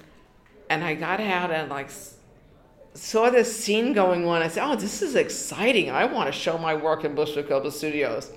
[0.68, 1.91] and I got out and like
[2.95, 4.43] saw this scene going on.
[4.43, 5.91] I said, "Oh, this is exciting!
[5.91, 8.32] I want to show my work in Bushwick Open Studios."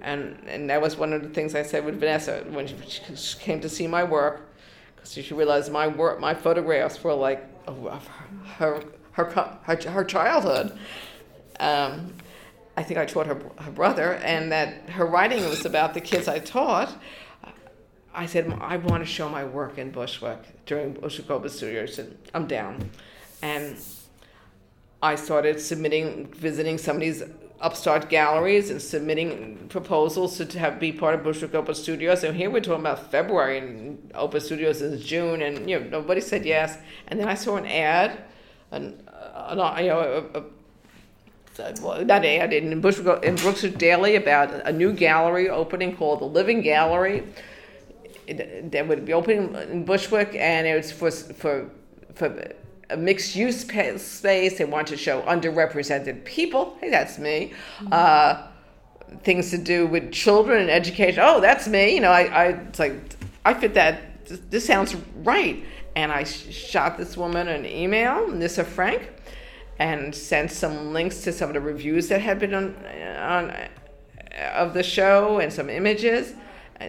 [0.00, 2.76] And and that was one of the things I said with Vanessa when she,
[3.14, 4.52] she came to see my work
[5.02, 7.48] because she realized my work, my photographs were like
[8.58, 8.80] her
[9.12, 9.24] her,
[9.64, 10.78] her, her childhood.
[11.60, 12.14] Um,
[12.76, 16.28] I think I taught her her brother, and that her writing was about the kids
[16.28, 16.96] I taught.
[18.14, 21.86] I said I want to show my work in Bushwick during Bushwick Open Studio.
[21.86, 22.90] She said I'm down,
[23.40, 23.76] and
[25.02, 27.22] I started submitting, visiting some of these
[27.60, 32.22] upstart galleries and submitting proposals to, to have be part of Bushwick Open Studios.
[32.24, 36.20] And here we're talking about February and Open Studios is June, and you know nobody
[36.20, 36.78] said yes.
[37.08, 38.24] And then I saw an ad,
[38.70, 40.28] an, uh, you know.
[40.34, 40.44] A, a,
[41.82, 46.62] well, ad in Bushwick in Brookswick Daily about a new gallery opening called the Living
[46.62, 47.24] Gallery.
[48.26, 51.70] It, that would be opening in Bushwick, and it was for for
[52.14, 52.52] for
[52.90, 54.58] a mixed use space.
[54.58, 56.76] They want to show underrepresented people.
[56.80, 57.52] Hey, that's me.
[57.90, 58.46] Uh,
[59.24, 61.22] things to do with children and education.
[61.24, 61.94] Oh, that's me.
[61.94, 62.94] You know, I, I it's like
[63.44, 64.24] I fit that.
[64.26, 65.64] This, this sounds right.
[65.94, 69.10] And I sh- shot this woman an email, Nyssa Frank,
[69.78, 72.74] and sent some links to some of the reviews that had been on
[73.18, 73.54] on
[74.54, 76.34] of the show and some images.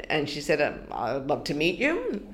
[0.09, 2.33] And she said, um, "I'd love to meet you."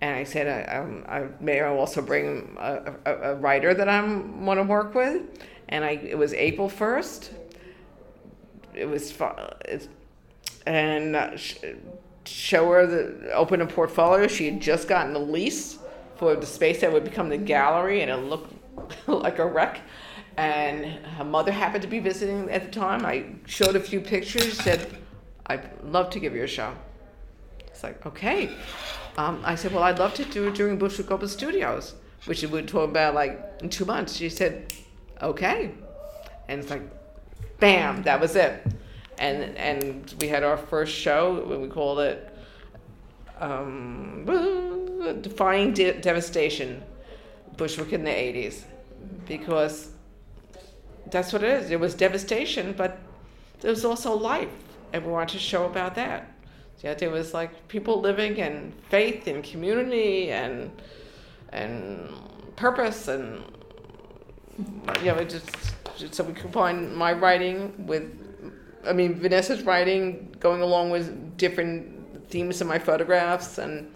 [0.00, 4.02] And I said, I, um, I may also bring a, a, a writer that I
[4.04, 5.22] want to work with.
[5.68, 7.30] And I, it was April 1st.
[8.74, 9.14] It was,
[10.66, 11.56] and uh, sh-
[12.26, 14.26] show her the, open a portfolio.
[14.26, 15.78] She had just gotten the lease
[16.16, 18.52] for the space that would become the gallery, and it looked
[19.08, 19.80] like a wreck.
[20.36, 23.06] And her mother happened to be visiting at the time.
[23.06, 24.98] I showed a few pictures, said,
[25.46, 26.74] I'd love to give you a show.
[27.76, 28.48] It's like, okay.
[29.18, 32.48] Um, I said, well, I'd love to do it during Bushwick Open Studios, which we
[32.48, 34.16] would talk about like in two months.
[34.16, 34.72] She said,
[35.20, 35.72] okay.
[36.48, 36.80] And it's like,
[37.60, 38.66] bam, that was it.
[39.18, 42.34] And and we had our first show, we called it
[43.40, 44.24] um,
[45.20, 46.82] Defying De- Devastation,
[47.58, 48.62] Bushwick in the 80s,
[49.26, 49.90] because
[51.10, 51.70] that's what it is.
[51.70, 52.98] It was devastation, but
[53.60, 54.48] there was also life,
[54.94, 56.32] and we wanted to show about that.
[56.82, 60.70] Yet there was like people living in faith and community and
[61.50, 62.12] and
[62.56, 63.44] purpose and
[65.00, 65.50] you know it just,
[65.96, 68.04] just so we combine my writing with
[68.86, 73.92] I mean Vanessa's writing going along with different themes in my photographs and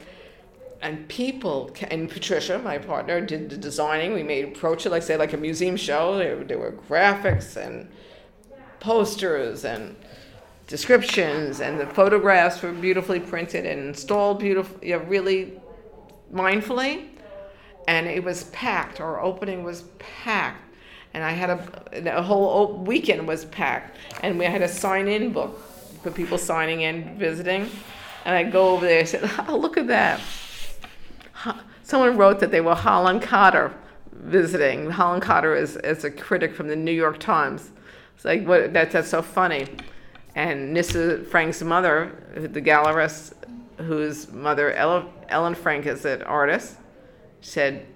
[0.83, 4.15] and people and Patricia, my partner, did the designing.
[4.15, 6.17] We made approach it like say like a museum show.
[6.17, 7.91] There, there were graphics and
[8.81, 9.95] posters and
[10.71, 15.61] descriptions and the photographs were beautifully printed and installed beautifully, you know, really
[16.33, 17.09] mindfully.
[17.89, 19.01] And it was packed.
[19.01, 20.63] Our opening was packed.
[21.13, 23.97] And I had a, a whole weekend was packed.
[24.23, 25.61] And we had a sign-in book
[26.05, 27.69] for people signing in, visiting.
[28.25, 30.21] And I go over there and said, oh, look at that.
[31.83, 33.75] Someone wrote that they were Holland Cotter
[34.13, 34.89] visiting.
[34.89, 37.71] Holland Cotter is, is a critic from the New York Times.
[38.15, 39.67] It's like, what, that, that's so funny.
[40.35, 43.33] And Nyssa Frank's mother, the gallerist,
[43.79, 46.77] whose mother, Ellen Frank, is an artist,
[47.41, 47.87] said,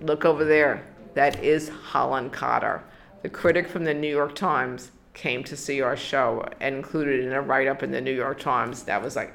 [0.00, 0.86] Look over there.
[1.14, 2.82] That is Holland Cotter.
[3.22, 7.32] The critic from the New York Times came to see our show and included in
[7.32, 8.84] a write up in the New York Times.
[8.84, 9.32] That was like,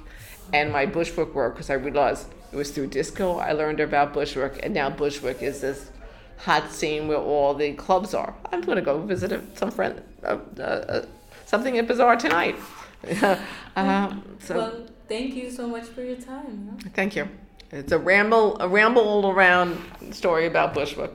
[0.53, 4.59] and my Bushwick work because I realized it was through disco I learned about Bushwick,
[4.63, 5.91] and now Bushwick is this
[6.37, 8.35] hot scene where all the clubs are.
[8.51, 11.05] I'm going to go visit some friend, uh, uh,
[11.45, 12.55] something at Bizarre tonight.
[13.75, 16.77] um, so Well, thank you so much for your time.
[16.93, 17.29] thank you.
[17.71, 19.77] It's a ramble, a ramble all around
[20.11, 21.11] story about Bushwick.